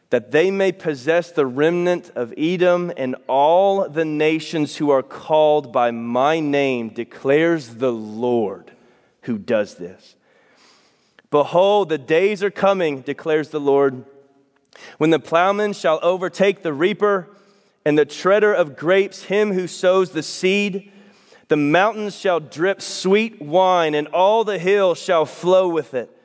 that 0.10 0.32
they 0.32 0.50
may 0.50 0.72
possess 0.72 1.32
the 1.32 1.46
remnant 1.46 2.12
of 2.16 2.34
Edom 2.38 2.92
and 2.96 3.16
all 3.28 3.90
the 3.90 4.06
nations 4.06 4.78
who 4.78 4.90
are 4.90 5.04
called 5.04 5.74
by 5.74 5.92
my 5.92 6.40
name, 6.40 6.90
declares 6.90 7.76
the 7.76 7.92
Lord 7.92 8.72
who 9.24 9.38
does 9.38 9.76
this. 9.76 10.16
Behold, 11.30 11.90
the 11.90 11.98
days 11.98 12.42
are 12.42 12.52
coming, 12.52 13.02
declares 13.02 13.50
the 13.50 13.60
Lord, 13.60 14.06
when 14.98 15.10
the 15.10 15.20
plowman 15.20 15.74
shall 15.74 16.00
overtake 16.02 16.62
the 16.62 16.74
reaper 16.74 17.28
and 17.84 17.98
the 17.98 18.06
treader 18.06 18.54
of 18.54 18.78
grapes, 18.78 19.24
him 19.24 19.52
who 19.52 19.68
sows 19.68 20.12
the 20.12 20.24
seed. 20.24 20.92
The 21.50 21.58
mountains 21.58 22.18
shall 22.18 22.40
drip 22.40 22.82
sweet 22.82 23.42
wine, 23.42 23.96
and 23.96 24.08
all 24.10 24.44
the 24.44 24.60
hills 24.60 25.00
shall 25.00 25.26
flow 25.26 25.68
with 25.68 25.94
it. 25.94 26.17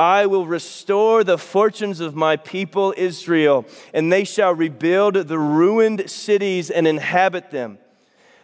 I 0.00 0.24
will 0.24 0.46
restore 0.46 1.24
the 1.24 1.36
fortunes 1.36 2.00
of 2.00 2.14
my 2.14 2.36
people 2.36 2.94
Israel, 2.96 3.66
and 3.92 4.10
they 4.10 4.24
shall 4.24 4.54
rebuild 4.54 5.12
the 5.12 5.38
ruined 5.38 6.08
cities 6.08 6.70
and 6.70 6.86
inhabit 6.86 7.50
them. 7.50 7.76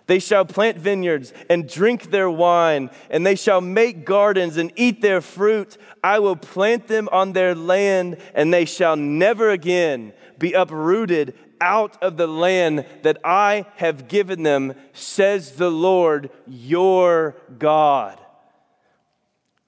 They 0.06 0.18
shall 0.18 0.44
plant 0.44 0.76
vineyards 0.76 1.32
and 1.48 1.66
drink 1.66 2.10
their 2.10 2.28
wine, 2.28 2.90
and 3.08 3.24
they 3.24 3.36
shall 3.36 3.62
make 3.62 4.04
gardens 4.04 4.58
and 4.58 4.70
eat 4.76 5.00
their 5.00 5.22
fruit. 5.22 5.78
I 6.04 6.18
will 6.18 6.36
plant 6.36 6.88
them 6.88 7.08
on 7.10 7.32
their 7.32 7.54
land, 7.54 8.18
and 8.34 8.52
they 8.52 8.66
shall 8.66 8.96
never 8.96 9.48
again 9.48 10.12
be 10.38 10.52
uprooted 10.52 11.32
out 11.58 11.96
of 12.02 12.18
the 12.18 12.26
land 12.26 12.84
that 13.00 13.16
I 13.24 13.64
have 13.76 14.08
given 14.08 14.42
them, 14.42 14.74
says 14.92 15.52
the 15.52 15.70
Lord 15.70 16.28
your 16.46 17.34
God. 17.58 18.20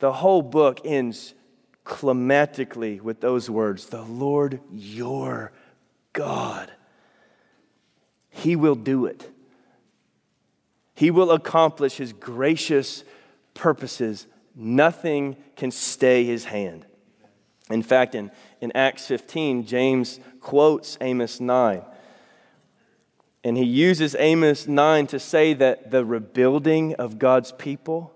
The 0.01 0.13
whole 0.13 0.43
book 0.43 0.83
ends 0.85 1.33
climatically 1.89 3.01
with 3.01 3.21
those 3.21 3.51
words 3.51 3.87
The 3.87 4.03
Lord 4.03 4.61
your 4.71 5.51
God. 6.13 6.71
He 8.31 8.55
will 8.55 8.77
do 8.77 9.07
it. 9.07 9.29
He 10.95 11.11
will 11.11 11.33
accomplish 11.33 11.97
his 11.97 12.13
gracious 12.13 13.03
purposes. 13.55 14.27
Nothing 14.55 15.37
can 15.57 15.71
stay 15.71 16.25
his 16.25 16.45
hand. 16.45 16.85
In 17.71 17.83
fact, 17.83 18.15
in, 18.15 18.31
in 18.61 18.71
Acts 18.73 19.07
15, 19.07 19.67
James 19.67 20.21
quotes 20.41 20.99
Amos 21.01 21.41
9. 21.41 21.83
And 23.45 23.57
he 23.57 23.65
uses 23.65 24.17
Amos 24.19 24.67
9 24.67 25.07
to 25.09 25.19
say 25.19 25.55
that 25.55 25.91
the 25.91 26.05
rebuilding 26.05 26.95
of 26.95 27.19
God's 27.19 27.53
people, 27.53 28.13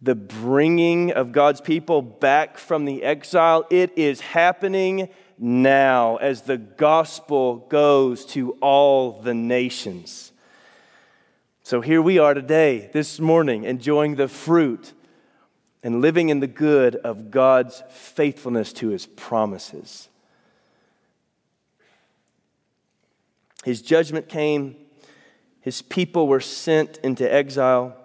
the 0.00 0.14
bringing 0.14 1.12
of 1.12 1.32
God's 1.32 1.60
people 1.60 2.02
back 2.02 2.56
from 2.56 2.84
the 2.84 3.02
exile, 3.02 3.66
it 3.70 3.96
is 3.96 4.20
happening 4.20 5.08
now 5.38 6.16
as 6.16 6.42
the 6.42 6.56
gospel 6.58 7.66
goes 7.68 8.24
to 8.26 8.52
all 8.60 9.20
the 9.20 9.34
nations. 9.34 10.32
So 11.62 11.80
here 11.80 12.00
we 12.00 12.18
are 12.18 12.32
today, 12.32 12.90
this 12.92 13.20
morning, 13.20 13.64
enjoying 13.64 14.14
the 14.16 14.28
fruit 14.28 14.94
and 15.82 16.00
living 16.00 16.28
in 16.28 16.40
the 16.40 16.46
good 16.46 16.96
of 16.96 17.30
God's 17.30 17.82
faithfulness 17.90 18.72
to 18.74 18.88
his 18.88 19.06
promises. 19.06 20.08
His 23.64 23.82
judgment 23.82 24.28
came, 24.28 24.76
his 25.60 25.82
people 25.82 26.26
were 26.26 26.40
sent 26.40 26.98
into 26.98 27.30
exile, 27.30 27.97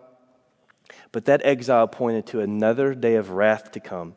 but 1.14 1.26
that 1.26 1.46
exile 1.46 1.88
pointed 1.88 2.26
to 2.26 2.42
another 2.42 2.94
day 2.94 3.16
of 3.16 3.30
wrath 3.30 3.72
to 3.72 3.80
come. 3.80 4.16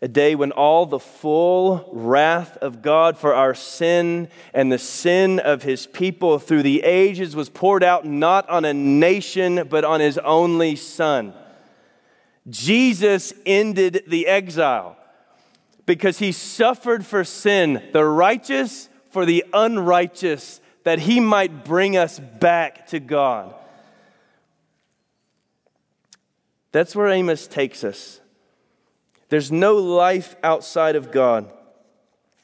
A 0.00 0.08
day 0.08 0.34
when 0.34 0.52
all 0.52 0.86
the 0.86 0.98
full 0.98 1.88
wrath 1.92 2.56
of 2.58 2.82
God 2.82 3.18
for 3.18 3.34
our 3.34 3.54
sin 3.54 4.28
and 4.54 4.72
the 4.72 4.78
sin 4.78 5.38
of 5.38 5.62
his 5.62 5.86
people 5.86 6.38
through 6.38 6.62
the 6.62 6.82
ages 6.82 7.36
was 7.36 7.50
poured 7.50 7.84
out 7.84 8.06
not 8.06 8.48
on 8.48 8.64
a 8.64 8.72
nation, 8.72 9.66
but 9.68 9.84
on 9.84 10.00
his 10.00 10.16
only 10.18 10.76
son. 10.76 11.34
Jesus 12.48 13.34
ended 13.44 14.04
the 14.06 14.28
exile 14.28 14.96
because 15.84 16.18
he 16.18 16.32
suffered 16.32 17.04
for 17.04 17.22
sin, 17.22 17.82
the 17.92 18.04
righteous 18.04 18.88
for 19.10 19.26
the 19.26 19.44
unrighteous, 19.52 20.60
that 20.84 21.00
he 21.00 21.20
might 21.20 21.64
bring 21.64 21.96
us 21.96 22.18
back 22.18 22.86
to 22.86 23.00
God. 23.00 23.54
That's 26.72 26.94
where 26.94 27.08
Amos 27.08 27.46
takes 27.46 27.84
us. 27.84 28.20
There's 29.28 29.52
no 29.52 29.76
life 29.76 30.36
outside 30.42 30.96
of 30.96 31.10
God. 31.10 31.50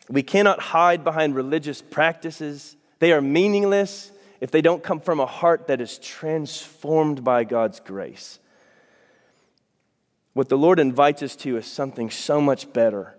We 0.09 0.23
cannot 0.23 0.61
hide 0.61 1.05
behind 1.05 1.35
religious 1.35 1.81
practices. 1.81 2.77
They 2.99 3.13
are 3.13 3.23
meaningless 3.23 4.13
if 4.41 4.51
they 4.51 4.61
don't 4.61 4.83
come 4.83 5.01
from 5.01 5.21
a 5.21 5.27
heart 5.27 5.69
that 5.69 5.81
is 5.81 5.99
transformed 5.99 7.25
by 7.25 7.45
God's 7.45 7.81
grace. 7.81 8.39
What 10.35 10.49
the 10.49 10.59
Lord 10.59 10.79
invites 10.79 11.23
us 11.23 11.37
to 11.37 11.57
is 11.57 11.67
something 11.67 12.11
so 12.11 12.41
much 12.41 12.73
better. 12.73 13.17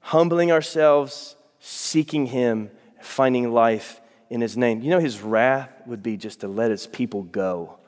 Humbling 0.00 0.50
ourselves, 0.50 1.36
seeking 1.60 2.26
Him, 2.26 2.70
finding 3.00 3.52
life 3.52 4.00
in 4.30 4.40
His 4.40 4.56
name. 4.56 4.80
You 4.80 4.90
know, 4.90 4.98
His 4.98 5.20
wrath 5.20 5.70
would 5.86 6.02
be 6.02 6.16
just 6.16 6.40
to 6.40 6.48
let 6.48 6.70
His 6.70 6.86
people 6.86 7.22
go. 7.22 7.79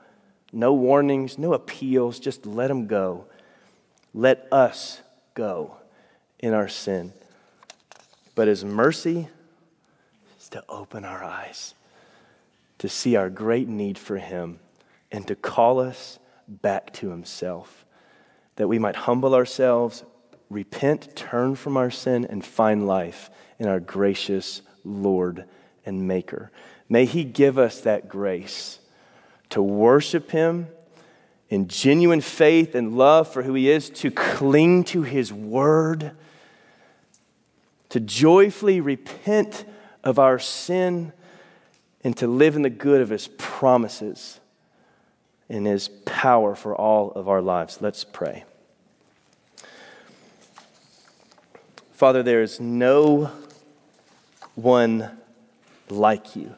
No 0.53 0.75
warnings, 0.75 1.39
no 1.39 1.55
appeals, 1.55 2.21
just 2.21 2.45
let 2.45 2.69
them 2.69 2.87
go. 2.87 3.27
Let 4.13 4.47
us 4.53 5.01
go 5.35 5.77
in 6.39 6.53
our 6.53 6.69
sin. 6.69 7.13
But 8.35 8.49
His 8.49 8.65
mercy 8.65 9.29
is 10.39 10.49
to 10.51 10.63
open 10.69 11.05
our 11.05 11.25
eyes, 11.25 11.75
to 12.79 12.89
see 12.89 13.17
our 13.17 13.31
great 13.31 13.69
need 13.69 13.97
for 13.97 14.19
Him, 14.19 14.59
and 15.11 15.27
to 15.27 15.35
call 15.35 15.81
us 15.81 16.19
back 16.49 16.93
to 16.95 17.11
himself, 17.11 17.85
that 18.57 18.69
we 18.69 18.79
might 18.79 18.97
humble 18.97 19.35
ourselves, 19.35 20.05
repent, 20.51 21.15
turn 21.17 21.55
from 21.55 21.77
our 21.77 21.91
sin, 21.91 22.27
and 22.29 22.45
find 22.45 22.87
life 22.87 23.31
in 23.59 23.67
our 23.67 23.81
gracious 23.81 24.63
Lord 24.85 25.45
and 25.87 26.07
Maker. 26.07 26.51
May 26.89 27.05
he 27.07 27.25
give 27.25 27.59
us 27.59 27.81
that 27.81 28.09
grace 28.09 28.79
to 29.53 29.63
worship 29.63 30.31
him 30.31 30.67
in 31.51 31.69
genuine 31.69 32.23
faith 32.23 32.75
and 32.75 32.97
love 32.97 33.31
for 33.31 33.43
who 33.43 33.53
he 33.53 33.71
is, 33.71 33.91
to 33.91 34.11
cling 34.11 34.83
to 34.85 35.03
his 35.03 35.31
word, 35.31 36.13
to 37.91 38.01
joyfully 38.01 38.81
repent 38.81 39.67
of 40.03 40.19
our 40.19 40.39
sin, 40.39 41.13
and 42.03 42.17
to 42.17 42.27
live 42.27 42.57
in 42.57 42.63
the 42.63 42.71
good 42.71 43.03
of 43.03 43.11
his 43.11 43.29
promises 43.39 44.41
in 45.51 45.67
his 45.67 45.89
power 46.07 46.55
for 46.55 46.75
all 46.75 47.13
of 47.13 47.29
our 47.29 47.43
lives. 47.43 47.79
Let's 47.83 48.05
pray. 48.05 48.45
Father, 51.93 52.23
there 52.23 52.41
is 52.43 52.59
no 52.59 53.31
one 54.55 55.11
like 55.91 56.35
you. 56.35 56.55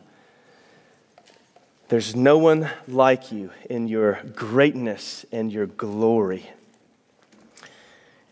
There's 1.89 2.17
no 2.17 2.39
one 2.39 2.71
like 2.89 3.31
you 3.31 3.51
in 3.69 3.89
your 3.89 4.23
greatness 4.35 5.27
and 5.31 5.53
your 5.53 5.67
glory. 5.67 6.51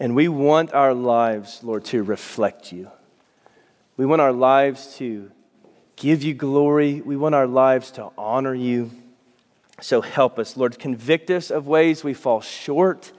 And 0.01 0.17
we 0.17 0.27
want 0.27 0.73
our 0.73 0.95
lives, 0.95 1.61
Lord, 1.63 1.85
to 1.87 2.03
reflect 2.03 2.73
you. 2.73 2.91
We 3.99 4.07
want 4.07 4.23
our 4.23 4.33
lives 4.33 4.97
to 4.97 5.31
give 5.97 6.23
you 6.23 6.33
glory. 6.33 7.03
We 7.03 7.17
want 7.17 7.35
our 7.35 7.47
lives 7.47 7.91
to 7.93 8.11
honor 8.17 8.55
you. 8.55 8.91
So 9.83 10.01
help 10.01 10.39
us, 10.39 10.57
Lord. 10.57 10.79
Convict 10.79 11.31
us 11.31 11.51
of 11.51 11.67
ways 11.67 12.03
we 12.03 12.15
fall 12.15 12.41
short. 12.41 13.13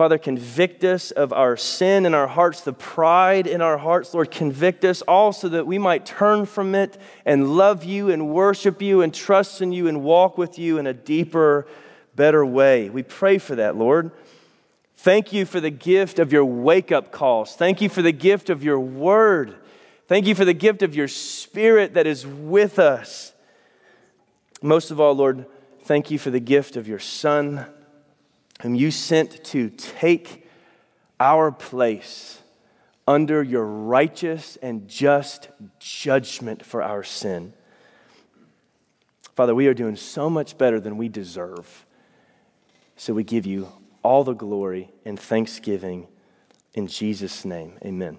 Father, 0.00 0.16
convict 0.16 0.82
us 0.82 1.10
of 1.10 1.30
our 1.30 1.58
sin 1.58 2.06
in 2.06 2.14
our 2.14 2.26
hearts, 2.26 2.62
the 2.62 2.72
pride 2.72 3.46
in 3.46 3.60
our 3.60 3.76
hearts. 3.76 4.14
Lord, 4.14 4.30
convict 4.30 4.82
us 4.82 5.02
also 5.02 5.50
that 5.50 5.66
we 5.66 5.76
might 5.76 6.06
turn 6.06 6.46
from 6.46 6.74
it 6.74 6.96
and 7.26 7.54
love 7.54 7.84
you 7.84 8.08
and 8.08 8.30
worship 8.30 8.80
you 8.80 9.02
and 9.02 9.12
trust 9.12 9.60
in 9.60 9.72
you 9.72 9.88
and 9.88 10.02
walk 10.02 10.38
with 10.38 10.58
you 10.58 10.78
in 10.78 10.86
a 10.86 10.94
deeper, 10.94 11.66
better 12.16 12.46
way. 12.46 12.88
We 12.88 13.02
pray 13.02 13.36
for 13.36 13.56
that, 13.56 13.76
Lord. 13.76 14.10
Thank 14.96 15.34
you 15.34 15.44
for 15.44 15.60
the 15.60 15.68
gift 15.68 16.18
of 16.18 16.32
your 16.32 16.46
wake 16.46 16.90
up 16.90 17.12
calls. 17.12 17.54
Thank 17.54 17.82
you 17.82 17.90
for 17.90 18.00
the 18.00 18.10
gift 18.10 18.48
of 18.48 18.64
your 18.64 18.80
word. 18.80 19.54
Thank 20.08 20.26
you 20.26 20.34
for 20.34 20.46
the 20.46 20.54
gift 20.54 20.82
of 20.82 20.94
your 20.94 21.08
spirit 21.08 21.92
that 21.92 22.06
is 22.06 22.26
with 22.26 22.78
us. 22.78 23.34
Most 24.62 24.90
of 24.90 24.98
all, 24.98 25.12
Lord, 25.12 25.44
thank 25.82 26.10
you 26.10 26.18
for 26.18 26.30
the 26.30 26.40
gift 26.40 26.76
of 26.76 26.88
your 26.88 27.00
son, 27.00 27.66
whom 28.60 28.74
you 28.74 28.90
sent 28.90 29.42
to 29.44 29.70
take 29.70 30.46
our 31.18 31.50
place 31.50 32.40
under 33.06 33.42
your 33.42 33.64
righteous 33.64 34.56
and 34.62 34.86
just 34.86 35.48
judgment 35.78 36.64
for 36.64 36.82
our 36.82 37.02
sin. 37.02 37.52
Father, 39.34 39.54
we 39.54 39.66
are 39.66 39.74
doing 39.74 39.96
so 39.96 40.28
much 40.28 40.58
better 40.58 40.78
than 40.78 40.96
we 40.96 41.08
deserve. 41.08 41.86
So 42.96 43.14
we 43.14 43.24
give 43.24 43.46
you 43.46 43.68
all 44.02 44.24
the 44.24 44.34
glory 44.34 44.90
and 45.04 45.18
thanksgiving 45.18 46.06
in 46.74 46.86
Jesus' 46.86 47.44
name. 47.44 47.78
Amen. 47.84 48.18